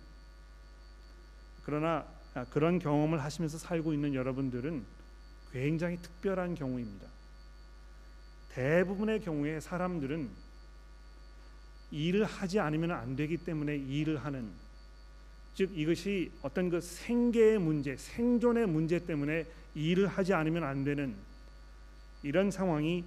그러나 1.65 2.05
그런 2.51 2.79
경험을 2.79 3.21
하시면서 3.21 3.57
살고 3.57 3.93
있는 3.93 4.13
여러분들은 4.13 4.94
굉장히 5.51 5.97
특별한 5.97 6.55
경우입니다. 6.55 7.07
대부분의 8.49 9.21
경우에 9.21 9.59
사람들은 9.59 10.29
일을 11.91 12.25
하지 12.25 12.59
않으면 12.59 12.91
안 12.91 13.15
되기 13.15 13.37
때문에 13.37 13.75
일을 13.75 14.17
하는 14.17 14.49
즉 15.53 15.71
이것이 15.77 16.31
어떤 16.41 16.69
그 16.69 16.81
생계의 16.81 17.59
문제, 17.59 17.95
생존의 17.95 18.67
문제 18.67 18.99
때문에 18.99 19.45
일을 19.73 20.07
하지 20.07 20.33
않으면 20.33 20.63
안 20.63 20.83
되는 20.83 21.15
이런 22.23 22.51
상황이 22.51 23.05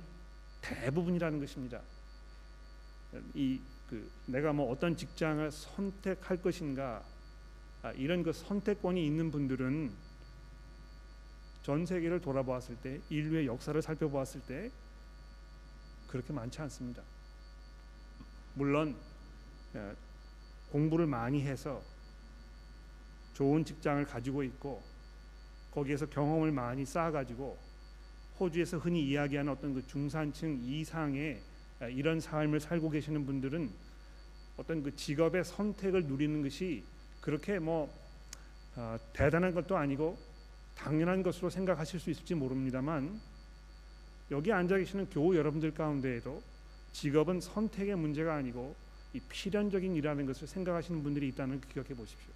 대부분이라는 0.62 1.40
것입니다. 1.40 1.80
이 3.34 3.60
그 3.88 4.10
내가 4.26 4.52
뭐 4.52 4.70
어떤 4.70 4.96
직장을 4.96 5.50
선택할 5.50 6.42
것인가 6.42 7.02
아, 7.82 7.92
이런 7.92 8.22
그 8.22 8.32
선택권이 8.32 9.04
있는 9.04 9.30
분들은 9.30 9.90
전 11.68 11.84
세계를 11.84 12.22
돌아보았을 12.22 12.76
때 12.76 12.98
인류의 13.10 13.46
역사를 13.46 13.82
살펴보았을 13.82 14.40
때 14.40 14.70
그렇게 16.06 16.32
많지 16.32 16.62
않습니다. 16.62 17.02
물론 18.54 18.96
공부를 20.72 21.06
많이 21.06 21.42
해서 21.42 21.82
좋은 23.34 23.66
직장을 23.66 24.02
가지고 24.06 24.44
있고 24.44 24.82
거기에서 25.72 26.06
경험을 26.06 26.52
많이 26.52 26.86
쌓아가지고 26.86 27.58
호주에서 28.40 28.78
흔히 28.78 29.06
이야기하는 29.06 29.52
어떤 29.52 29.74
그 29.74 29.86
중산층 29.86 30.62
이상의 30.64 31.42
이런 31.90 32.18
삶을 32.18 32.60
살고 32.60 32.88
계시는 32.88 33.26
분들은 33.26 33.70
어떤 34.56 34.82
그 34.82 34.96
직업의 34.96 35.44
선택을 35.44 36.04
누리는 36.04 36.42
것이 36.42 36.82
그렇게 37.20 37.58
뭐 37.58 37.94
어, 38.74 38.96
대단한 39.12 39.52
것도 39.52 39.76
아니고 39.76 40.27
당연한 40.78 41.22
것으로 41.22 41.50
생각하실 41.50 42.00
수 42.00 42.10
있을지 42.10 42.34
모릅니다만 42.34 43.20
여기 44.30 44.52
앉아 44.52 44.78
계시는 44.78 45.10
교우 45.10 45.34
여러분들 45.34 45.74
가운데에도 45.74 46.42
직업은 46.92 47.40
선택의 47.40 47.96
문제가 47.96 48.34
아니고 48.34 48.74
이 49.12 49.20
필연적인 49.20 49.94
일이라는 49.96 50.26
것을 50.26 50.46
생각하시는 50.46 51.02
분들이 51.02 51.28
있다는 51.28 51.60
기억해 51.72 51.94
보십시오. 51.94 52.32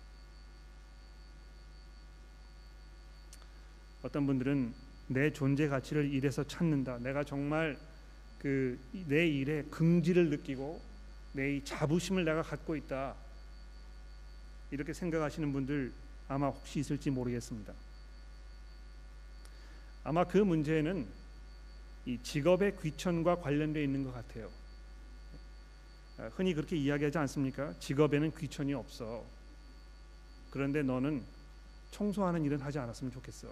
어떤 4.02 4.26
분들은 4.26 4.74
내 5.08 5.32
존재 5.32 5.68
가치를 5.68 6.12
일에서 6.12 6.44
찾는다. 6.44 6.98
내가 6.98 7.22
정말 7.24 7.78
그 8.38 8.78
내 9.06 9.28
일에 9.28 9.62
긍지를 9.70 10.30
느끼고 10.30 10.80
내 11.34 11.56
이 11.56 11.64
자부심을 11.64 12.24
내가 12.24 12.42
갖고 12.42 12.74
있다. 12.74 13.14
이렇게 14.70 14.92
생각하시는 14.92 15.52
분들 15.52 15.92
아마 16.28 16.48
혹시 16.48 16.80
있을지 16.80 17.10
모르겠습니다. 17.10 17.72
아마 20.04 20.24
그 20.24 20.38
문제는 20.38 21.06
이 22.06 22.18
직업의 22.22 22.78
귀천과 22.80 23.36
관련되어 23.36 23.82
있는 23.82 24.02
것 24.02 24.12
같아요. 24.12 24.50
아, 26.18 26.28
흔히 26.34 26.54
그렇게 26.54 26.76
이야기하지 26.76 27.18
않습니까? 27.18 27.74
직업에는 27.78 28.34
귀천이 28.36 28.74
없어. 28.74 29.24
그런데 30.50 30.82
너는 30.82 31.22
청소하는 31.92 32.44
일은 32.44 32.60
하지 32.60 32.78
않았으면 32.78 33.12
좋겠어. 33.12 33.48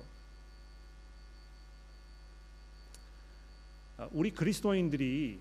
아, 3.99 4.09
우리 4.11 4.33
그리스도인들이 4.33 5.41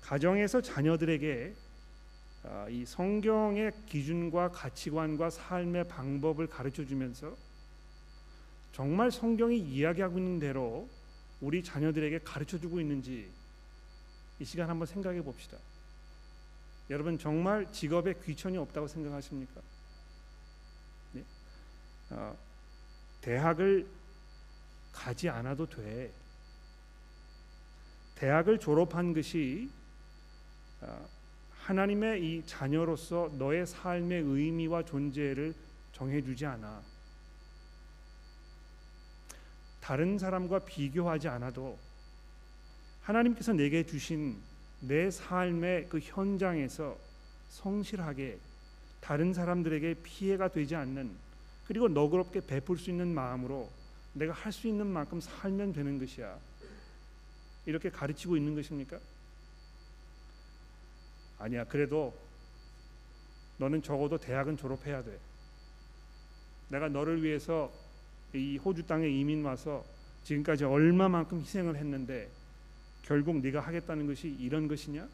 가정에서 0.00 0.60
자녀들에게 0.60 1.54
아, 2.42 2.66
이 2.68 2.84
성경의 2.84 3.72
기준과 3.86 4.50
가치관과 4.50 5.30
삶의 5.30 5.86
방법을 5.88 6.48
가르쳐 6.48 6.84
주면서 6.84 7.36
정말 8.72 9.10
성경이 9.10 9.58
이야기하고 9.58 10.18
있는 10.18 10.38
대로 10.38 10.88
우리 11.40 11.62
자녀들에게 11.62 12.20
가르쳐 12.20 12.58
주고 12.58 12.80
있는지 12.80 13.30
이 14.38 14.44
시간 14.44 14.70
한번 14.70 14.86
생각해 14.86 15.22
봅시다. 15.22 15.58
여러분 16.88 17.18
정말 17.18 17.70
직업에 17.72 18.14
귀천이 18.24 18.56
없다고 18.58 18.88
생각하십니까? 18.88 19.60
네? 21.12 21.24
어, 22.10 22.36
대학을 23.20 23.86
가지 24.92 25.28
않아도 25.28 25.68
돼. 25.68 26.12
대학을 28.16 28.58
졸업한 28.58 29.14
것이 29.14 29.70
어, 30.80 31.08
하나님의 31.60 32.24
이 32.24 32.46
자녀로서 32.46 33.30
너의 33.38 33.66
삶의 33.66 34.22
의미와 34.22 34.84
존재를 34.84 35.54
정해주지 35.92 36.44
않아. 36.46 36.82
다른 39.80 40.18
사람과 40.18 40.60
비교하지 40.60 41.28
않아도 41.28 41.78
하나님께서 43.02 43.52
내게 43.52 43.84
주신 43.84 44.36
내 44.80 45.10
삶의 45.10 45.88
그 45.88 45.98
현장에서 46.00 46.96
성실하게 47.48 48.38
다른 49.00 49.32
사람들에게 49.32 49.94
피해가 50.02 50.48
되지 50.48 50.76
않는 50.76 51.10
그리고 51.66 51.88
너그럽게 51.88 52.46
베풀 52.46 52.78
수 52.78 52.90
있는 52.90 53.08
마음으로 53.14 53.70
내가 54.12 54.32
할 54.32 54.52
수 54.52 54.66
있는 54.68 54.86
만큼 54.86 55.20
살면 55.20 55.72
되는 55.72 55.98
것이야. 55.98 56.36
이렇게 57.66 57.90
가르치고 57.90 58.36
있는 58.36 58.54
것입니까? 58.54 58.98
아니야. 61.38 61.64
그래도 61.64 62.14
너는 63.58 63.82
적어도 63.82 64.18
대학은 64.18 64.56
졸업해야 64.56 65.02
돼. 65.04 65.18
내가 66.68 66.88
너를 66.88 67.22
위해서 67.22 67.70
이 68.34 68.56
호주 68.58 68.86
땅에 68.86 69.08
이민 69.08 69.44
와서 69.44 69.84
지금까지 70.24 70.64
얼마만큼 70.64 71.40
희생을 71.40 71.76
했는데 71.76 72.30
결국 73.02 73.40
네가 73.40 73.60
하겠다는 73.60 74.06
것이 74.06 74.28
이런 74.38 74.68
것이냐? 74.68 75.08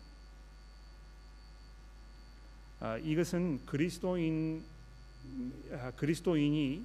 아, 2.80 2.98
이것은 2.98 3.64
그리스도인 3.64 4.62
아, 5.72 5.90
그리스도인이 5.92 6.84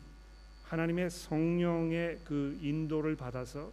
하나님의 0.64 1.10
성령의 1.10 2.22
그 2.24 2.58
인도를 2.62 3.16
받아서 3.16 3.72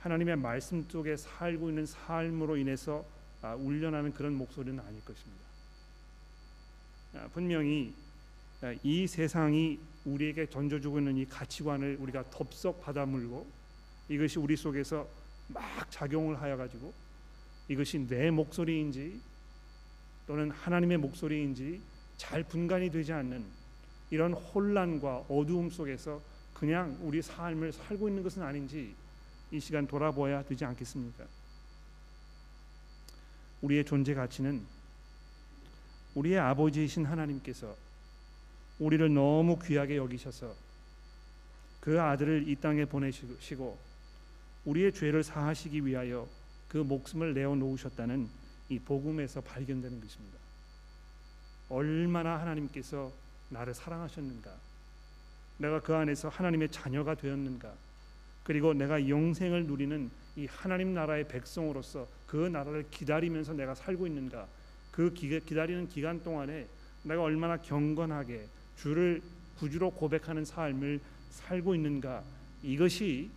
하나님의 0.00 0.36
말씀 0.36 0.84
속에 0.88 1.16
살고 1.16 1.70
있는 1.70 1.86
삶으로 1.86 2.56
인해서 2.56 3.04
아, 3.40 3.54
울려나는 3.54 4.12
그런 4.12 4.34
목소리는 4.34 4.78
아닐 4.78 5.02
것입니다. 5.04 5.44
아, 7.14 7.28
분명히 7.32 7.94
아, 7.98 8.05
이 8.82 9.06
세상이 9.06 9.78
우리에게 10.04 10.48
던져주고 10.48 10.98
있는 10.98 11.16
이 11.16 11.26
가치관을 11.26 11.98
우리가 12.00 12.24
덥석 12.30 12.80
받아물고 12.80 13.46
이것이 14.08 14.38
우리 14.38 14.56
속에서 14.56 15.06
막 15.48 15.90
작용을 15.90 16.40
하여 16.40 16.56
가지고 16.56 16.92
이것이 17.68 18.06
내 18.06 18.30
목소리인지 18.30 19.20
또는 20.26 20.50
하나님의 20.50 20.98
목소리인지 20.98 21.80
잘 22.16 22.42
분간이 22.42 22.90
되지 22.90 23.12
않는 23.12 23.44
이런 24.10 24.32
혼란과 24.32 25.26
어두움 25.28 25.70
속에서 25.70 26.22
그냥 26.54 26.96
우리 27.02 27.20
삶을 27.20 27.72
살고 27.72 28.08
있는 28.08 28.22
것은 28.22 28.42
아닌지 28.42 28.94
이 29.50 29.60
시간 29.60 29.86
돌아보아야 29.86 30.42
되지 30.42 30.64
않겠습니까? 30.64 31.24
우리의 33.62 33.84
존재 33.84 34.14
가치는 34.14 34.64
우리의 36.14 36.38
아버지이신 36.38 37.04
하나님께서 37.04 37.76
우리를 38.78 39.12
너무 39.12 39.58
귀하게 39.58 39.96
여기셔서 39.96 40.54
그 41.80 42.00
아들을 42.00 42.48
이 42.48 42.56
땅에 42.56 42.84
보내시고 42.84 43.78
우리의 44.64 44.92
죄를 44.92 45.22
사하시기 45.22 45.86
위하여 45.86 46.28
그 46.68 46.78
목숨을 46.78 47.32
내어 47.34 47.54
놓으셨다는 47.54 48.28
이 48.68 48.78
복음에서 48.78 49.40
발견되는 49.40 50.00
것입니다. 50.00 50.38
얼마나 51.68 52.40
하나님께서 52.40 53.12
나를 53.48 53.74
사랑하셨는가? 53.74 54.52
내가 55.58 55.80
그 55.80 55.94
안에서 55.94 56.28
하나님의 56.28 56.70
자녀가 56.70 57.14
되었는가? 57.14 57.72
그리고 58.42 58.74
내가 58.74 59.08
영생을 59.08 59.66
누리는 59.66 60.10
이 60.36 60.46
하나님 60.46 60.94
나라의 60.94 61.26
백성으로서 61.28 62.06
그 62.26 62.36
나라를 62.36 62.86
기다리면서 62.90 63.54
내가 63.54 63.74
살고 63.74 64.06
있는가? 64.06 64.46
그 64.90 65.12
기다리는 65.14 65.88
기간 65.88 66.22
동안에 66.22 66.66
내가 67.04 67.22
얼마나 67.22 67.56
경건하게 67.56 68.46
주를 68.76 69.22
구주로 69.58 69.90
고백하는 69.90 70.44
삶을 70.44 71.00
살고 71.30 71.74
있는가? 71.74 72.22
이것이 72.62 73.30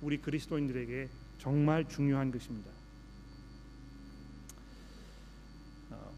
우리 0.00 0.18
그리스도인들에게 0.18 1.08
정말 1.38 1.88
중요한 1.88 2.30
것입니다. 2.30 2.70
어, 5.90 6.12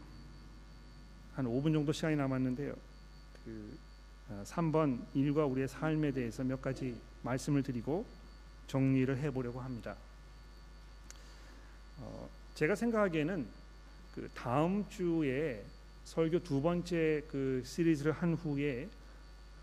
한 1.35 1.45
5분 1.45 1.73
정도 1.73 1.91
시간이 1.91 2.15
남았는데요. 2.15 2.73
그 3.45 3.77
3번 4.43 5.01
어, 5.01 5.07
일과 5.13 5.45
우리의 5.45 5.67
삶에 5.67 6.11
대해서 6.11 6.43
몇 6.43 6.61
가지 6.61 6.95
말씀을 7.23 7.63
드리고 7.63 8.05
정리를 8.67 9.17
해보려고 9.17 9.59
합니다. 9.59 9.95
어, 11.99 12.29
제가 12.55 12.75
생각하기에는 12.75 13.45
그 14.15 14.29
다음 14.33 14.87
주에 14.89 15.63
설교 16.05 16.39
두 16.43 16.61
번째 16.61 17.23
그 17.29 17.61
시리즈를 17.65 18.11
한 18.11 18.33
후에 18.33 18.89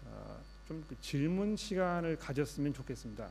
어, 0.04 0.40
좀그 0.68 0.96
질문 1.00 1.56
시간을 1.56 2.16
가졌으면 2.18 2.72
좋겠습니다. 2.74 3.28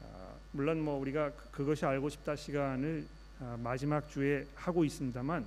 어, 0.00 0.38
물론 0.52 0.80
뭐 0.80 0.98
우리가 0.98 1.32
그, 1.32 1.50
그것이 1.50 1.84
알고 1.84 2.08
싶다 2.08 2.36
시간을 2.36 3.06
어, 3.40 3.58
마지막 3.62 4.08
주에 4.08 4.46
하고 4.54 4.84
있습니다만 4.84 5.44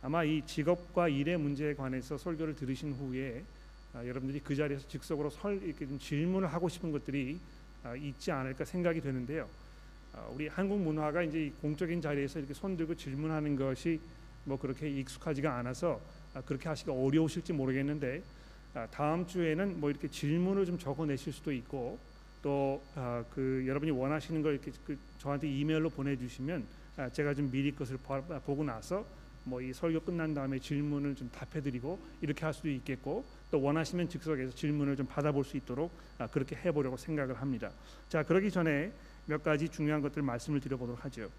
아마 0.00 0.22
이 0.22 0.42
직업과 0.46 1.08
일의 1.08 1.36
문제에 1.38 1.74
관해서 1.74 2.16
설교를 2.16 2.54
들으신 2.54 2.92
후에 2.92 3.42
아, 3.94 4.06
여러분들이 4.06 4.40
그 4.40 4.54
자리에서 4.54 4.86
즉석으로 4.86 5.30
설 5.30 5.60
이렇게 5.62 5.86
좀 5.86 5.98
질문을 5.98 6.52
하고 6.52 6.68
싶은 6.68 6.92
것들이 6.92 7.40
아, 7.82 7.96
있지 7.96 8.30
않을까 8.30 8.64
생각이 8.64 9.00
되는데요. 9.00 9.48
아, 10.12 10.26
우리 10.32 10.46
한국 10.46 10.80
문화가 10.80 11.22
이제 11.22 11.52
공적인 11.60 12.00
자리에서 12.00 12.38
이렇게 12.38 12.54
손 12.54 12.76
들고 12.76 12.94
질문하는 12.94 13.56
것이 13.56 14.00
뭐 14.44 14.58
그렇게 14.58 14.88
익숙하지가 14.88 15.56
않아서 15.56 16.00
그렇게 16.46 16.68
하시기 16.68 16.90
어려우실지 16.90 17.52
모르겠는데 17.52 18.22
다음 18.90 19.26
주에는 19.26 19.80
뭐 19.80 19.90
이렇게 19.90 20.08
질문을 20.08 20.66
좀 20.66 20.78
적어내실 20.78 21.32
수도 21.32 21.52
있고 21.52 21.98
또 22.42 22.80
그 23.34 23.64
여러분이 23.66 23.90
원하시는 23.92 24.42
걸 24.42 24.54
이렇게 24.54 24.72
그 24.86 24.96
저한테 25.18 25.48
이메일로 25.48 25.90
보내주시면 25.90 26.64
제가 27.12 27.34
좀 27.34 27.50
미리 27.50 27.74
것을 27.74 27.96
보고 27.98 28.64
나서 28.64 29.04
뭐 29.44 29.62
이 29.62 29.72
설교 29.72 30.00
끝난 30.00 30.34
다음에 30.34 30.58
질문을 30.58 31.14
좀 31.14 31.30
답해드리고 31.30 31.98
이렇게 32.20 32.44
할 32.44 32.52
수도 32.52 32.68
있겠고 32.68 33.24
또 33.50 33.62
원하시면 33.62 34.08
즉석에서 34.08 34.54
질문을 34.54 34.96
좀 34.96 35.06
받아볼 35.06 35.44
수 35.44 35.56
있도록 35.56 35.90
그렇게 36.30 36.54
해보려고 36.56 36.96
생각을 36.96 37.40
합니다. 37.40 37.70
자 38.08 38.22
그러기 38.22 38.50
전에 38.50 38.92
몇 39.26 39.42
가지 39.42 39.68
중요한 39.68 40.02
것들 40.02 40.22
말씀을 40.22 40.60
드려보도록 40.60 41.04
하죠. 41.06 41.30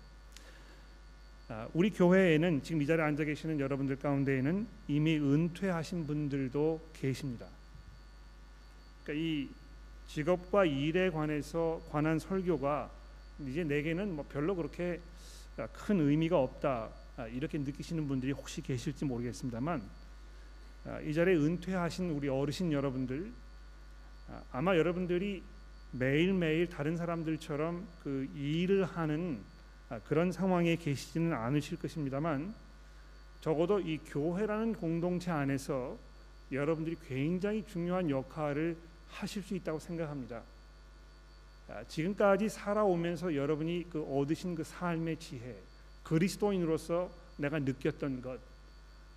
우리 1.74 1.89
교회에는 1.89 2.62
지금 2.62 2.82
이 2.82 2.86
자리에 2.86 3.04
앉아 3.04 3.24
계시는 3.24 3.60
여러분들 3.60 3.95
가운데에는 3.97 4.68
이미 4.88 5.18
은퇴하신 5.18 6.06
분들도 6.06 6.80
계십니다. 6.93 7.47
그러니까 9.04 9.26
이 9.26 9.50
직업과 10.08 10.66
일에 10.66 11.10
관해서 11.10 11.82
관한 11.89 12.20
설교가 12.20 12.91
이제 13.47 13.64
내게는 13.64 14.16
뭐 14.16 14.26
별로 14.32 14.56
그렇게 14.56 15.00
큰 15.74 16.00
의미가 16.02 16.39
없다 16.39 16.89
이렇게 17.32 17.58
느끼시는 17.58 18.08
분들이 18.08 18.32
혹시 18.32 18.62
계실지 18.62 19.06
모르겠습니다만 19.06 19.82
이 21.04 21.14
자리에 21.14 21.36
은퇴하신 21.36 22.12
우리 22.12 22.30
어르신 22.30 22.72
여러분들 22.72 23.32
아마 24.52 24.78
여러분들이 24.78 25.41
매일매일 25.93 26.68
다른 26.70 26.95
사람들처럼 26.95 27.88
그 28.04 28.30
일을 28.36 28.86
하는 28.86 29.39
그런 30.06 30.32
상황에 30.32 30.76
계시지는 30.76 31.34
않으실 31.34 31.80
것입니다만 31.80 32.54
적어도 33.42 33.80
이 33.80 33.98
교회라는 33.98 34.74
공동체 34.74 35.32
안에서 35.32 35.98
여러분들이 36.52 36.98
굉장히 37.08 37.66
중요한 37.66 38.10
역할을 38.10 38.76
하실 39.10 39.42
수 39.42 39.56
있다고 39.56 39.80
생각합니다. 39.80 40.42
지금까지 41.88 42.50
살아오면서 42.50 43.36
여러분이 43.36 43.88
그 43.92 44.04
얻으신 44.04 44.56
그 44.56 44.64
삶의 44.64 45.18
지혜, 45.18 45.56
그리스도인으로서 46.04 47.10
내가 47.38 47.60
느꼈던 47.60 48.22
것, 48.22 48.40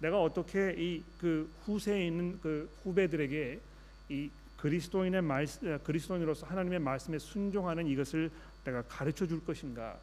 내가 0.01 0.23
어떻게 0.23 0.75
이 0.79 1.03
그 1.23 1.49
후세에 1.65 2.09
있는 2.09 2.41
그 2.41 2.69
후배들에게 2.83 3.61
이 4.09 4.31
그리스도인의 4.57 5.23
말 5.23 5.47
그리스도인으로서 5.85 6.47
하나님의 6.47 6.81
말씀에 6.81 7.19
순종하는 7.19 7.87
이것을 7.87 8.29
내가 8.65 8.83
가르쳐 8.83 9.25
줄 9.27 9.45
것인가? 9.45 9.97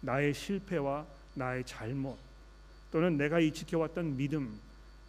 나의 0.00 0.34
실패와 0.34 1.06
나의 1.34 1.64
잘못 1.64 2.18
또는 2.90 3.16
내가 3.16 3.40
이 3.40 3.52
지켜왔던 3.52 4.16
믿음 4.16 4.58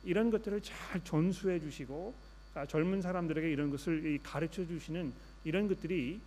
이런 0.04 0.32
것들을 0.32 0.62
잘 0.62 1.04
전수해 1.04 1.60
주시고 1.60 2.14
아, 2.56 2.66
젊은 2.66 3.02
사람들에게 3.02 3.52
이런 3.52 3.70
것을 3.70 4.20
가르쳐 4.24 4.66
주시는 4.66 5.14
이런 5.44 5.68
것들이 5.68 6.20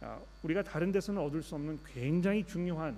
아, 0.00 0.20
우리가 0.42 0.62
다른 0.62 0.92
데서는 0.92 1.20
얻을 1.20 1.42
수 1.42 1.54
없는 1.54 1.80
굉장히 1.92 2.44
중요한 2.46 2.96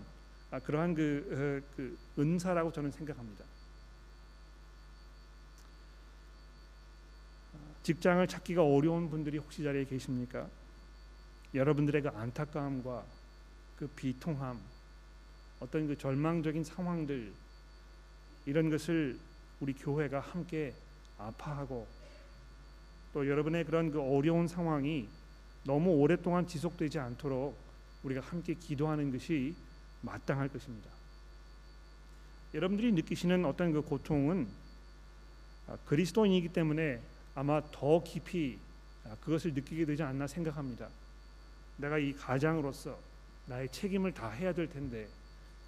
아, 0.51 0.59
그러한 0.61 0.95
그, 0.95 1.63
어, 1.65 1.75
그 1.77 1.97
은사라고 2.19 2.73
저는 2.73 2.91
생각합니다. 2.91 3.45
직장을 7.83 8.27
찾기가 8.27 8.65
어려운 8.65 9.09
분들이 9.09 9.39
혹시 9.39 9.63
자리에 9.63 9.85
계십니까? 9.85 10.49
여러분들의 11.55 12.03
그 12.03 12.09
안타까움과 12.09 13.05
그 13.79 13.87
비통함, 13.89 14.61
어떤 15.61 15.87
그 15.87 15.97
절망적인 15.97 16.65
상황들 16.65 17.33
이런 18.45 18.71
것을 18.71 19.19
우리 19.61 19.73
교회가 19.73 20.21
함께 20.21 20.75
아파하고 21.19 21.87
또 23.13 23.27
여러분의 23.27 23.65
그런 23.65 23.91
그 23.91 24.01
어려운 24.01 24.47
상황이 24.47 25.09
너무 25.65 25.91
오랫동안 25.91 26.47
지속되지 26.47 26.99
않도록 26.99 27.57
우리가 28.03 28.21
함께 28.21 28.55
기도하는 28.55 29.11
것이 29.11 29.55
마땅할 30.03 30.49
것입니다. 30.49 30.91
여러분들이 32.55 32.93
느끼시는 32.93 33.45
어떤 33.45 33.73
그 33.73 33.83
고통은 33.83 34.49
아, 35.67 35.77
그리스도인이기 35.87 36.51
때문에 36.51 37.01
아마 37.35 37.61
더 37.73 38.03
깊이 38.03 38.59
아, 39.05 39.17
그것을 39.21 39.55
느끼게 39.55 39.85
되지 39.85 40.03
않나 40.03 40.27
생각합니다. 40.27 40.89
내가 41.79 41.99
이 41.99 42.13
가장으로서 42.13 42.99
나의 43.47 43.71
책임을 43.71 44.13
다 44.13 44.31
해야 44.31 44.53
될 44.53 44.69
텐데 44.69 45.09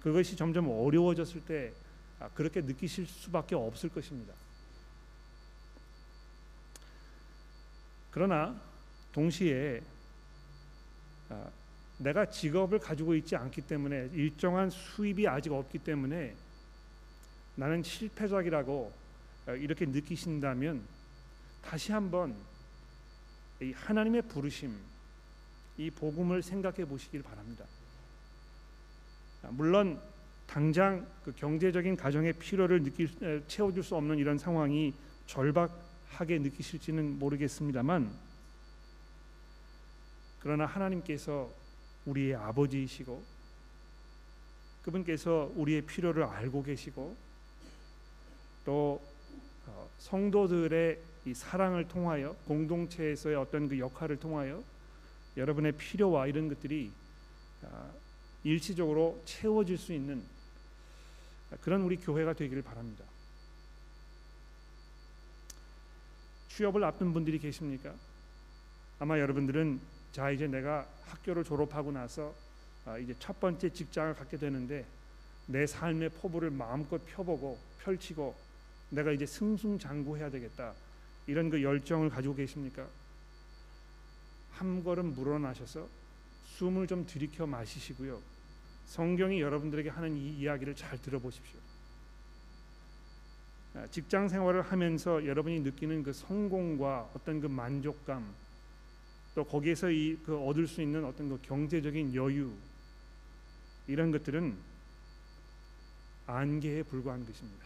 그것이 0.01 0.35
점점 0.35 0.69
어려워졌을 0.69 1.41
때 1.45 1.73
아, 2.19 2.29
그렇게 2.29 2.61
느끼실 2.61 3.07
수밖에 3.07 3.55
없을 3.55 3.89
것입니다. 3.89 4.33
그러나 8.11 8.59
동시에 9.11 9.81
내가 11.99 12.25
직업을 12.29 12.79
가지고 12.79 13.13
있지 13.15 13.35
않기 13.35 13.61
때문에 13.61 14.09
일정한 14.13 14.69
수입이 14.69 15.27
아직 15.27 15.51
없기 15.51 15.79
때문에 15.79 16.35
나는 17.55 17.83
실패작이라고 17.83 18.93
어, 19.47 19.51
이렇게 19.55 19.85
느끼신다면 19.85 20.81
다시 21.61 21.91
한번 21.91 22.35
이 23.61 23.73
하나님의 23.73 24.23
부르심 24.23 24.73
이 25.77 25.91
복음을 25.91 26.41
생각해 26.41 26.85
보시길 26.85 27.21
바랍니다. 27.21 27.65
물론 29.49 29.99
당장 30.45 31.07
그 31.23 31.31
경제적인 31.33 31.95
가정의 31.95 32.33
필요를 32.33 32.83
느낄 32.83 33.43
채워줄 33.47 33.83
수 33.83 33.95
없는 33.95 34.17
이런 34.17 34.37
상황이 34.37 34.93
절박하게 35.27 36.39
느끼실지는 36.39 37.19
모르겠습니다만 37.19 38.11
그러나 40.39 40.65
하나님께서 40.65 41.51
우리의 42.05 42.35
아버지이시고 42.35 43.23
그분께서 44.81 45.51
우리의 45.55 45.81
필요를 45.81 46.23
알고 46.23 46.63
계시고 46.63 47.15
또 48.65 49.01
어, 49.67 49.89
성도들의 49.99 50.99
이 51.25 51.33
사랑을 51.33 51.87
통하여 51.87 52.35
공동체에서의 52.47 53.35
어떤 53.35 53.67
그 53.67 53.77
역할을 53.77 54.17
통하여 54.17 54.63
여러분의 55.37 55.73
필요와 55.73 56.27
이런 56.27 56.47
것들이 56.47 56.91
아, 57.63 57.91
일시적으로 58.43 59.21
채워질 59.25 59.77
수 59.77 59.93
있는 59.93 60.23
그런 61.61 61.81
우리 61.81 61.97
교회가 61.97 62.33
되기를 62.33 62.61
바랍니다. 62.61 63.03
취업을 66.49 66.83
앞둔 66.83 67.13
분들이 67.13 67.39
계십니까? 67.39 67.93
아마 68.99 69.19
여러분들은 69.19 69.79
자 70.11 70.29
이제 70.29 70.47
내가 70.47 70.87
학교를 71.05 71.43
졸업하고 71.43 71.91
나서 71.91 72.33
아, 72.85 72.97
이제 72.97 73.15
첫 73.19 73.39
번째 73.39 73.71
직장을 73.71 74.13
갖게 74.15 74.37
되는데 74.37 74.85
내 75.45 75.65
삶의 75.65 76.09
포부를 76.09 76.49
마음껏 76.51 77.01
펴보고 77.05 77.57
펼치고 77.79 78.35
내가 78.89 79.11
이제 79.11 79.25
승승장구해야 79.25 80.29
되겠다 80.31 80.73
이런 81.27 81.49
그 81.49 81.61
열정을 81.61 82.09
가지고 82.09 82.35
계십니까? 82.35 82.87
한 84.51 84.83
걸음 84.83 85.15
물러나셔서 85.15 85.87
숨을 86.59 86.87
좀 86.87 87.05
들이켜 87.05 87.47
마시시고요. 87.47 88.21
성경이 88.85 89.39
여러분들에게 89.39 89.89
하는 89.89 90.17
이 90.17 90.39
이야기를 90.39 90.75
잘 90.75 91.01
들어보십시오. 91.01 91.57
아, 93.75 93.87
직장 93.87 94.27
생활을 94.27 94.63
하면서 94.63 95.25
여러분이 95.25 95.61
느끼는 95.61 96.03
그 96.03 96.11
성공과 96.11 97.09
어떤 97.15 97.39
그 97.39 97.47
만족감 97.47 98.25
또 99.35 99.45
거기에서 99.45 99.89
이 99.89 100.17
그 100.25 100.37
얻을 100.37 100.67
수 100.67 100.81
있는 100.81 101.05
어떤 101.05 101.29
그 101.29 101.39
경제적인 101.43 102.13
여유 102.13 102.51
이런 103.87 104.11
것들은 104.11 104.57
안개에 106.27 106.83
불과한 106.83 107.25
것입니다. 107.25 107.65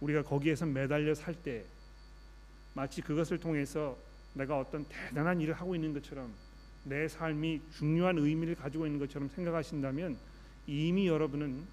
우리가 0.00 0.24
거기에서 0.24 0.66
매달려 0.66 1.14
살 1.14 1.34
때 1.34 1.64
마치 2.74 3.00
그것을 3.00 3.38
통해서 3.38 3.96
내가 4.34 4.58
어떤 4.58 4.84
대단한 4.84 5.40
일을 5.40 5.54
하고 5.54 5.74
있는 5.74 5.94
것처럼 5.94 6.45
내 6.86 7.08
삶이 7.08 7.60
중요한 7.72 8.16
의미를 8.16 8.54
가지고 8.54 8.86
있는 8.86 9.00
것처럼 9.00 9.28
생각하신다면 9.28 10.16
이미 10.68 11.08
여러분은 11.08 11.66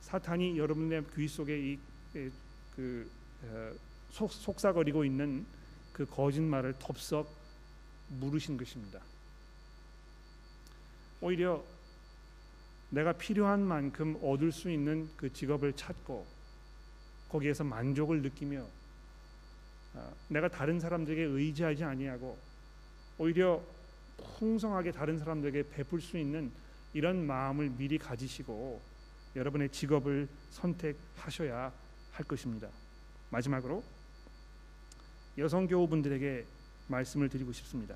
사탄이 0.00 0.56
여러분의 0.56 1.04
귀 1.16 1.26
속에 1.26 1.76
이그 2.14 3.10
어, 3.42 3.72
속삭거리고 4.10 5.04
있는 5.04 5.44
그 5.92 6.06
거짓말을 6.06 6.74
덥석 6.78 7.28
물으신 8.20 8.56
것입니다. 8.56 9.00
오히려 11.20 11.64
내가 12.90 13.12
필요한 13.12 13.60
만큼 13.60 14.16
얻을 14.22 14.52
수 14.52 14.70
있는 14.70 15.10
그 15.16 15.32
직업을 15.32 15.72
찾고 15.72 16.24
거기에서 17.28 17.64
만족을 17.64 18.22
느끼며 18.22 18.64
아, 19.94 20.12
내가 20.28 20.48
다른 20.48 20.78
사람들에게 20.78 21.22
의지하지 21.22 21.82
아니하고 21.82 22.47
오히려 23.18 23.60
풍성하게 24.38 24.92
다른 24.92 25.18
사람들에게 25.18 25.70
베풀 25.70 26.00
수 26.00 26.16
있는 26.16 26.50
이런 26.92 27.26
마음을 27.26 27.70
미리 27.70 27.98
가지시고 27.98 28.80
여러분의 29.36 29.70
직업을 29.70 30.28
선택하셔야 30.50 31.72
할 32.12 32.26
것입니다. 32.26 32.68
마지막으로 33.30 33.82
여성 35.36 35.66
교우분들에게 35.66 36.44
말씀을 36.88 37.28
드리고 37.28 37.52
싶습니다. 37.52 37.94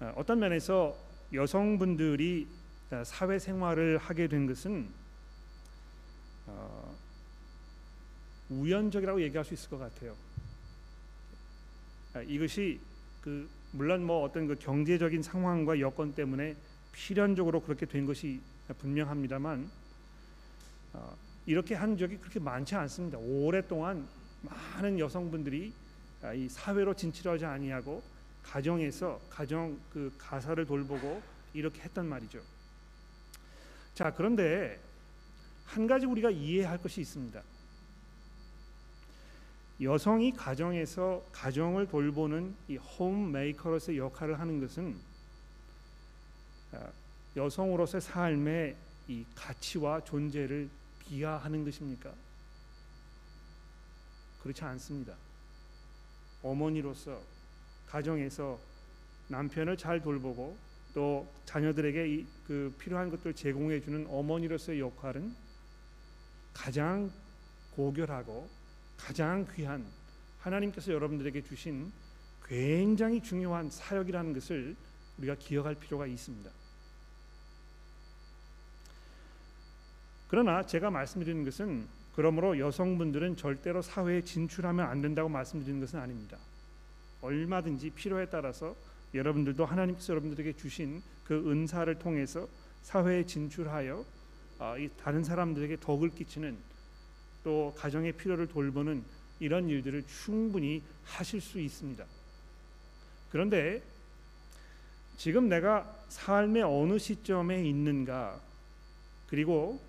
아, 0.00 0.12
어떤 0.16 0.38
면에서 0.38 0.96
여성분들이 1.32 2.48
아, 2.90 3.02
사회생활을 3.02 3.98
하게 3.98 4.28
된 4.28 4.46
것은 4.46 4.88
어, 6.46 6.96
우연적이라고 8.48 9.20
얘기할 9.22 9.44
수 9.44 9.54
있을 9.54 9.68
것 9.68 9.78
같아요. 9.78 10.14
아, 12.16 12.22
이것이 12.22 12.80
그 13.20 13.46
물론 13.72 14.02
뭐 14.02 14.22
어떤 14.22 14.46
그 14.46 14.54
경제적인 14.54 15.22
상황과 15.22 15.80
여건 15.80 16.14
때문에 16.14 16.56
필연적으로 16.92 17.60
그렇게 17.60 17.84
된 17.84 18.06
것이 18.06 18.40
분명합니다만 18.78 19.70
어, 20.94 21.16
이렇게 21.44 21.74
한 21.74 21.98
적이 21.98 22.16
그렇게 22.16 22.40
많지 22.40 22.74
않습니다. 22.74 23.18
오랫동안 23.18 24.08
많은 24.40 24.98
여성분들이 24.98 25.74
아, 26.22 26.32
이 26.32 26.48
사회로 26.48 26.94
진출하지 26.94 27.44
아니하고 27.44 28.02
가정에서 28.42 29.20
가정 29.28 29.78
그 29.92 30.10
가사를 30.16 30.64
돌보고 30.64 31.20
이렇게 31.52 31.82
했단 31.82 32.06
말이죠. 32.06 32.40
자 33.92 34.14
그런데 34.14 34.80
한 35.66 35.86
가지 35.86 36.06
우리가 36.06 36.30
이해할 36.30 36.78
것이 36.78 37.02
있습니다. 37.02 37.42
여성이 39.80 40.32
가정에서 40.32 41.22
가정을 41.32 41.86
돌보는 41.88 42.54
이 42.68 42.76
홈메이커로서의 42.76 43.98
역할을 43.98 44.40
하는 44.40 44.60
것은 44.60 44.96
아, 46.72 46.90
여성으로서의 47.36 48.00
삶의 48.00 48.76
이 49.08 49.24
가치와 49.34 50.02
존재를 50.04 50.70
비하하는 51.00 51.64
것입니까? 51.64 52.12
그렇지 54.42 54.64
않습니다. 54.64 55.14
어머니로서 56.42 57.20
가정에서 57.86 58.58
남편을 59.28 59.76
잘 59.76 60.00
돌보고 60.00 60.56
또 60.94 61.28
자녀들에게 61.44 62.24
그 62.46 62.74
필요한 62.78 63.10
것들 63.10 63.34
제공해 63.34 63.80
주는 63.82 64.06
어머니로서의 64.08 64.80
역할은 64.80 65.34
가장 66.54 67.12
고결하고 67.74 68.48
가장 68.96 69.46
귀한 69.54 69.86
하나님께서 70.40 70.92
여러분들에게 70.92 71.42
주신 71.42 71.92
굉장히 72.44 73.22
중요한 73.22 73.70
사역이라는 73.70 74.32
것을 74.32 74.76
우리가 75.18 75.34
기억할 75.36 75.74
필요가 75.74 76.06
있습니다. 76.06 76.50
그러나 80.28 80.64
제가 80.64 80.90
말씀드리는 80.90 81.44
것은 81.44 81.86
그러므로 82.14 82.58
여성분들은 82.58 83.36
절대로 83.36 83.82
사회에 83.82 84.22
진출하면 84.22 84.86
안 84.86 85.02
된다고 85.02 85.28
말씀드리는 85.28 85.80
것은 85.80 85.98
아닙니다. 85.98 86.38
얼마든지 87.20 87.90
필요에 87.90 88.26
따라서 88.26 88.74
여러분들도 89.14 89.64
하나님께서 89.64 90.12
여러분들에게 90.12 90.54
주신 90.56 91.02
그 91.24 91.50
은사를 91.50 91.92
통해서 91.98 92.48
사회에 92.82 93.26
진출하여 93.26 94.04
아, 94.58 94.76
다른 94.98 95.22
사람들에게 95.22 95.78
덕을 95.80 96.10
끼치는 96.10 96.56
또 97.46 97.72
가정의 97.76 98.10
필요를 98.10 98.48
돌보는 98.48 99.04
이런 99.38 99.68
일들을 99.68 100.02
충분히 100.08 100.82
하실 101.04 101.40
수 101.40 101.60
있습니다. 101.60 102.04
그런데 103.30 103.80
지금 105.16 105.48
내가 105.48 105.96
삶의 106.08 106.64
어느 106.64 106.98
시점에 106.98 107.64
있는가 107.64 108.40
그리고 109.28 109.80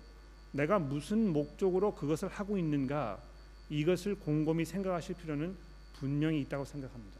내가 0.52 0.78
무슨 0.78 1.32
목적으로 1.32 1.96
그것을 1.96 2.28
하고 2.28 2.56
있는가 2.56 3.20
이것을 3.70 4.14
곰곰이 4.14 4.64
생각하실 4.64 5.16
필요는 5.16 5.56
분명히 5.98 6.40
있다고 6.42 6.64
생각합니다. 6.64 7.18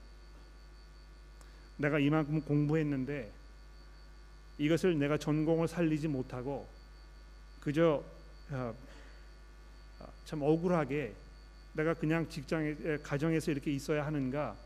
내가 1.79 1.99
이만큼 1.99 2.43
공부했는데 2.43 3.33
이것을 4.59 5.01
내가 5.01 5.19
전공을 5.19 5.67
살리지 5.67 6.07
못하고 6.07 6.69
그저 7.59 8.05
어, 8.51 8.55
어, 8.55 8.88
참 10.25 10.43
억울하게 10.43 11.15
내가 11.73 11.95
그냥 11.95 12.29
직장에 12.29 12.75
가정에서 13.03 13.51
이렇게 13.51 13.73
있어야 13.73 14.05
하는가 14.07 14.57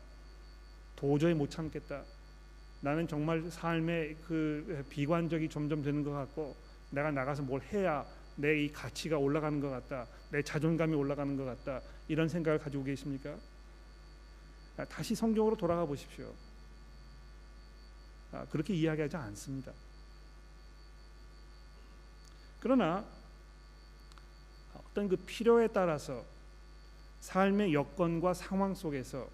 도저히 0.95 1.33
못 1.33 1.49
참겠다. 1.49 2.03
나는 2.81 3.07
정말 3.07 3.49
삶의 3.49 4.17
그 4.27 4.85
비관적이 4.89 5.49
점점 5.49 5.81
되는 5.81 6.03
것 6.03 6.11
같고 6.11 6.55
내가 6.91 7.11
나가서 7.11 7.43
뭘 7.43 7.61
해야 7.71 8.05
내 8.35 8.63
이 8.63 8.71
가치가 8.71 9.17
올라가는 9.17 9.59
것 9.59 9.69
같다. 9.69 10.07
내 10.31 10.41
자존감이 10.41 10.95
올라가는 10.95 11.35
것 11.37 11.45
같다. 11.45 11.81
이런 12.07 12.27
생각을 12.27 12.59
가지고 12.59 12.83
계십니까? 12.83 13.37
아, 14.77 14.85
다시 14.85 15.13
성경으로 15.13 15.55
돌아가 15.55 15.85
보십시오. 15.85 16.33
아, 18.31 18.45
그렇게 18.49 18.73
이야기하지 18.73 19.15
않습니다. 19.15 19.71
그러나 22.59 23.05
어떤 24.93 25.09
그 25.09 25.15
필요에 25.15 25.67
따라서 25.69 26.23
삶의 27.19 27.73
여건과 27.73 28.35
상황 28.35 28.75
속에서 28.75 29.27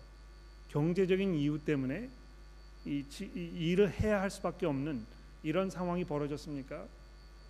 경제적인 0.69 1.35
이유 1.35 1.59
때문에 1.59 2.09
이, 2.85 3.03
이 3.35 3.71
일을 3.71 3.91
해야 3.91 4.21
할 4.21 4.29
수밖에 4.29 4.65
없는 4.65 5.05
이런 5.43 5.69
상황이 5.69 6.05
벌어졌습니까? 6.05 6.87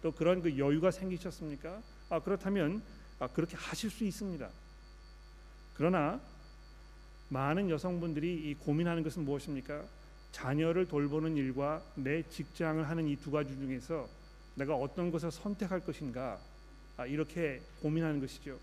또 0.01 0.12
그런 0.12 0.41
그 0.41 0.57
여유가 0.57 0.89
생기셨습니까? 0.89 1.84
아 2.10 2.20
그렇다면 2.20 2.82
아, 3.20 3.28
그렇게 3.28 3.55
하실 3.55 3.91
수 3.91 4.03
있습니다. 4.03 4.49
그러나 5.76 6.20
많은 7.28 7.70
여성분들이 7.70 8.49
이 8.49 8.55
고민하는 8.55 9.03
것은 9.03 9.24
무엇입니까? 9.24 9.86
자녀를 10.32 10.88
돌보는 10.88 11.38
일과 11.38 11.84
내 11.95 12.28
직장을 12.28 12.89
하는 12.89 13.07
이 13.07 13.16
두 13.18 13.30
가지 13.30 13.55
중에서 13.55 14.10
내가 14.55 14.76
어떤 14.76 15.12
것을 15.12 15.30
선택할 15.32 15.82
것인가 15.82 16.39
아, 16.39 16.49
이렇게 17.06 17.62
고민하는 17.82 18.20
것이죠. 18.20 18.60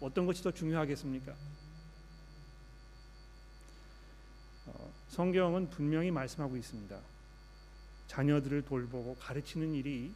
어떤 0.00 0.26
것이 0.26 0.42
더 0.42 0.50
중요하겠습니까? 0.50 1.34
어, 4.66 4.92
성경은 5.08 5.70
분명히 5.70 6.10
말씀하고 6.10 6.56
있습니다. 6.56 6.98
자녀들을 8.06 8.62
돌보고 8.62 9.16
가르치는 9.16 9.74
일이 9.74 10.12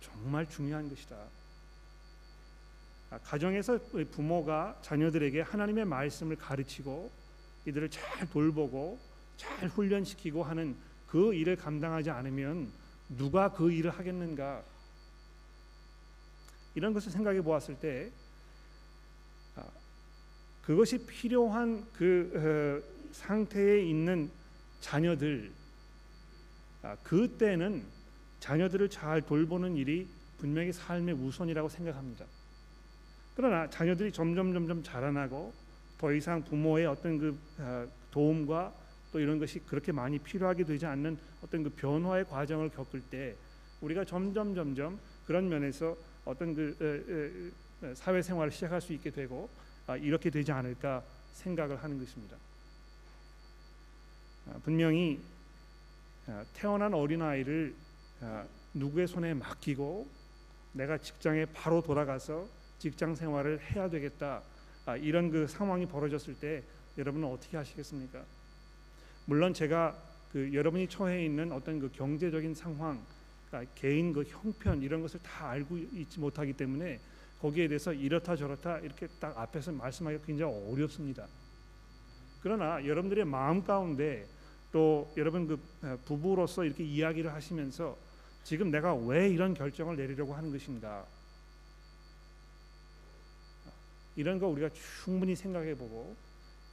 정말 0.00 0.48
중요한 0.48 0.88
것이다. 0.88 1.16
아, 3.10 3.18
가정에서 3.18 3.78
부모가 4.10 4.78
자녀들에게 4.82 5.40
하나님의 5.42 5.84
말씀을 5.84 6.36
가르치고 6.36 7.10
이들을 7.66 7.90
잘 7.90 8.28
돌보고 8.30 8.98
잘 9.36 9.68
훈련시키고 9.68 10.42
하는 10.42 10.76
그 11.06 11.34
일을 11.34 11.56
감당하지 11.56 12.10
않으면 12.10 12.70
누가 13.10 13.52
그 13.52 13.70
일을 13.70 13.90
하겠는가? 13.90 14.62
이런 16.74 16.92
것을 16.92 17.12
생각해 17.12 17.42
보았을 17.42 17.78
때 17.78 18.10
아, 19.56 19.64
그것이 20.62 21.06
필요한 21.06 21.86
그 21.92 22.82
어, 22.84 23.10
상태에 23.12 23.82
있는 23.82 24.30
자녀들 24.80 25.52
아, 26.82 26.96
그때는 27.02 27.84
자녀들을 28.40 28.88
잘 28.90 29.22
돌보는 29.22 29.76
일이 29.76 30.08
분명히 30.38 30.72
삶의 30.72 31.14
우선이라고 31.14 31.68
생각합니다. 31.68 32.24
그러나 33.36 33.70
자녀들이 33.70 34.12
점점 34.12 34.52
점점 34.52 34.82
자라나고 34.82 35.52
더 35.98 36.12
이상 36.12 36.42
부모의 36.42 36.86
어떤 36.86 37.18
그 37.18 37.38
아, 37.58 37.86
도움과 38.10 38.74
또 39.12 39.20
이런 39.20 39.38
것이 39.38 39.60
그렇게 39.60 39.92
많이 39.92 40.18
필요하게 40.18 40.64
되지 40.64 40.86
않는 40.86 41.16
어떤 41.42 41.62
그 41.62 41.70
변화의 41.70 42.24
과정을 42.24 42.70
겪을 42.70 43.02
때 43.02 43.36
우리가 43.80 44.04
점점 44.04 44.54
점점 44.54 44.98
그런 45.26 45.48
면에서 45.48 45.96
어떤 46.24 46.54
그 46.54 47.52
사회생활을 47.94 48.52
시작할 48.52 48.80
수 48.80 48.92
있게 48.92 49.10
되고 49.10 49.48
아, 49.86 49.96
이렇게 49.96 50.30
되지 50.30 50.52
않을까 50.52 51.02
생각을 51.34 51.82
하는 51.82 51.98
것입니다. 51.98 52.36
분명히 54.64 55.20
태어난 56.54 56.94
어린 56.94 57.22
아이를 57.22 57.74
누구의 58.74 59.06
손에 59.06 59.34
맡기고 59.34 60.06
내가 60.72 60.98
직장에 60.98 61.46
바로 61.46 61.82
돌아가서 61.82 62.48
직장 62.78 63.14
생활을 63.14 63.60
해야 63.60 63.88
되겠다 63.88 64.42
아, 64.86 64.96
이런 64.96 65.30
그 65.30 65.46
상황이 65.46 65.86
벌어졌을 65.86 66.34
때 66.34 66.62
여러분은 66.98 67.28
어떻게 67.28 67.56
하시겠습니까? 67.56 68.22
물론 69.26 69.54
제가 69.54 69.96
그 70.32 70.52
여러분이 70.52 70.88
처해 70.88 71.24
있는 71.24 71.52
어떤 71.52 71.78
그 71.78 71.90
경제적인 71.92 72.54
상황, 72.54 73.00
개인 73.74 74.12
그 74.12 74.24
형편 74.24 74.82
이런 74.82 75.02
것을 75.02 75.20
다 75.22 75.50
알고 75.50 75.76
있지 75.76 76.18
못하기 76.18 76.54
때문에 76.54 77.00
거기에 77.40 77.68
대해서 77.68 77.92
이렇다 77.92 78.36
저렇다 78.36 78.78
이렇게 78.78 79.08
딱 79.20 79.36
앞에서 79.36 79.72
말씀하기가 79.72 80.24
굉장히 80.24 80.52
어렵습니다. 80.70 81.26
그러나 82.42 82.84
여러분들의 82.84 83.24
마음 83.24 83.62
가운데 83.62 84.26
또 84.72 85.12
여러분 85.16 85.46
그 85.46 85.98
부부로서 86.06 86.64
이렇게 86.64 86.82
이야기를 86.84 87.32
하시면서 87.32 87.96
지금 88.42 88.70
내가 88.70 88.94
왜 88.94 89.28
이런 89.28 89.54
결정을 89.54 89.96
내리려고 89.96 90.34
하는 90.34 90.50
것인가 90.50 91.06
이런 94.16 94.38
거 94.38 94.48
우리가 94.48 94.70
충분히 95.04 95.36
생각해 95.36 95.74
보고 95.76 96.16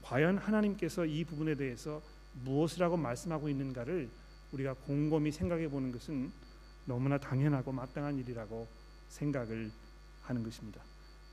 과연 0.01 0.37
하나님께서 0.37 1.05
이 1.05 1.23
부분에 1.23 1.55
대해서 1.55 2.01
무엇을 2.43 2.81
하고 2.83 2.97
말씀하고 2.97 3.49
있는가를 3.49 4.09
우리가 4.51 4.73
곰곰이 4.73 5.31
생각해 5.31 5.69
보는 5.69 5.91
것은 5.91 6.31
너무나 6.89 7.19
당연하고 7.19 7.71
마땅한 7.71 8.17
일이라고 8.17 8.67
생각을 9.09 9.71
하는 10.23 10.43
것입니다. 10.43 10.81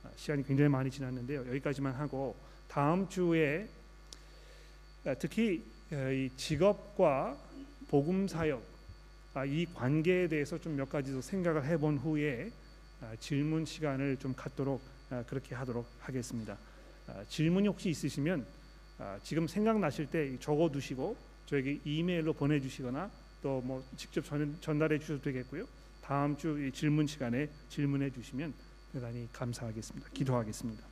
아, 0.05 0.11
시간이 0.15 0.47
굉장히 0.47 0.69
많이 0.69 0.91
지났는데요. 0.91 1.49
여기까지만 1.49 1.95
하고 1.95 2.37
다음 2.69 3.09
주에 3.09 3.67
아, 5.07 5.15
특히 5.15 5.65
어, 5.93 6.11
이 6.13 6.31
직업과 6.37 7.39
복음 7.89 8.29
사역 8.29 8.63
아, 9.33 9.47
이 9.47 9.65
관계에 9.75 10.29
대해서 10.29 10.59
좀 10.59 10.77
몇 10.77 10.91
가지 10.91 11.11
더 11.11 11.23
생각을 11.23 11.65
해본 11.65 11.99
후에 11.99 12.53
질문 13.19 13.65
시간을 13.65 14.17
좀 14.19 14.35
갖도록 14.35 14.81
그렇게 15.27 15.55
하도록 15.55 15.87
하겠습니다. 16.01 16.57
질문이 17.29 17.69
혹시 17.69 17.91
있으시면 17.91 18.47
지금 19.23 19.47
생각나실 19.47 20.07
때 20.07 20.39
적어두시고 20.41 21.15
저에게 21.45 21.79
이메일로 21.85 22.33
보내주시거나 22.33 23.11
또 23.43 23.61
뭐 23.63 23.85
직접 23.97 24.25
전, 24.25 24.57
전달해 24.61 24.99
주셔도 24.99 25.23
되겠고요. 25.23 25.67
다음 26.03 26.37
주 26.37 26.71
질문 26.73 27.07
시간에 27.07 27.51
질문해 27.69 28.11
주시면 28.11 28.55
대단히 28.93 29.29
감사하겠습니다. 29.33 30.09
기도하겠습니다. 30.11 30.85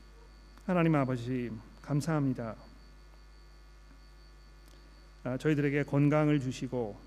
하나님 0.66 0.94
아버지 0.94 1.50
감사합니다. 1.82 2.56
아, 5.24 5.36
저희들에게 5.38 5.84
건강을 5.84 6.40
주시고 6.40 6.98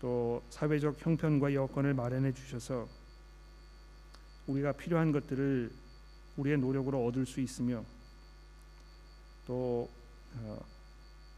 또 0.00 0.42
사회적 0.50 1.04
형편과 1.04 1.54
여건을 1.54 1.94
마련해 1.94 2.32
주셔서 2.32 2.88
우리가 4.46 4.72
필요한 4.72 5.12
것들을 5.12 5.70
우리의 6.36 6.58
노력으로 6.58 7.04
얻을 7.06 7.26
수 7.26 7.40
있으며 7.40 7.84
또 9.46 9.90
어, 10.36 10.60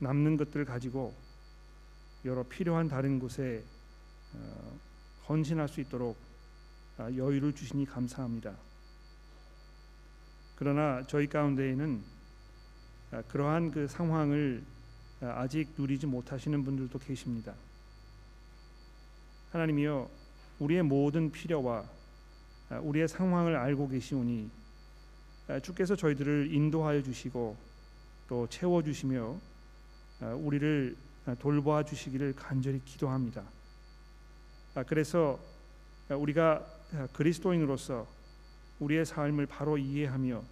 남는 0.01 0.37
것들을 0.37 0.65
가지고 0.65 1.15
여러 2.25 2.43
필요한 2.43 2.89
다른 2.89 3.18
곳에 3.18 3.64
어, 4.35 4.79
헌신할 5.29 5.68
수 5.68 5.81
있도록 5.81 6.16
아, 6.99 7.05
여유를 7.05 7.55
주시니 7.55 7.87
감사합니다. 7.87 8.55
그러나 10.57 11.03
저희 11.07 11.27
가운데에는 11.27 12.03
아, 13.12 13.23
그러한 13.23 13.71
그 13.71 13.89
상황을 13.89 14.62
아, 15.23 15.41
아직 15.41 15.71
누리지 15.79 16.07
못하시는 16.07 16.62
분들도 16.62 16.99
계십니다. 16.99 17.55
하나님이여 19.53 20.11
우리의 20.59 20.83
모든 20.83 21.33
필요와 21.33 21.85
우리의 22.83 23.09
상황을 23.09 23.57
알고 23.57 23.89
계시오니 23.89 24.49
주께서 25.62 25.97
저희들을 25.97 26.53
인도하여 26.53 27.03
주시고 27.03 27.57
또 28.29 28.47
채워 28.47 28.81
주시며 28.83 29.37
우리를 30.21 30.97
돌보아 31.39 31.85
주시기를 31.85 32.35
간절히 32.35 32.81
기도합니다. 32.85 33.45
그래서 34.87 35.39
우리가 36.09 36.64
그리스도인으로서 37.12 38.07
우리의 38.81 39.05
삶을 39.05 39.47
바로 39.47 39.78
이해하며 39.78 40.43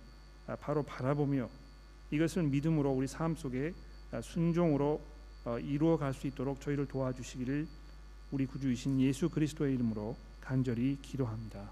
바로 0.60 0.82
바라보며 0.82 1.48
이것을 2.10 2.42
믿음으로 2.44 2.90
우리 2.90 3.06
삶 3.06 3.36
속에 3.36 3.74
순종으로 4.22 5.00
어, 5.44 5.58
이루어 5.58 5.96
갈 5.96 6.12
수 6.12 6.26
있도록 6.26 6.60
저희를 6.60 6.86
도와주시기를 6.86 7.66
우리 8.32 8.46
구주이신 8.46 9.00
예수 9.00 9.28
그리스도의 9.30 9.74
이름으로 9.74 10.16
간절히 10.40 10.98
기도합니다. 11.00 11.70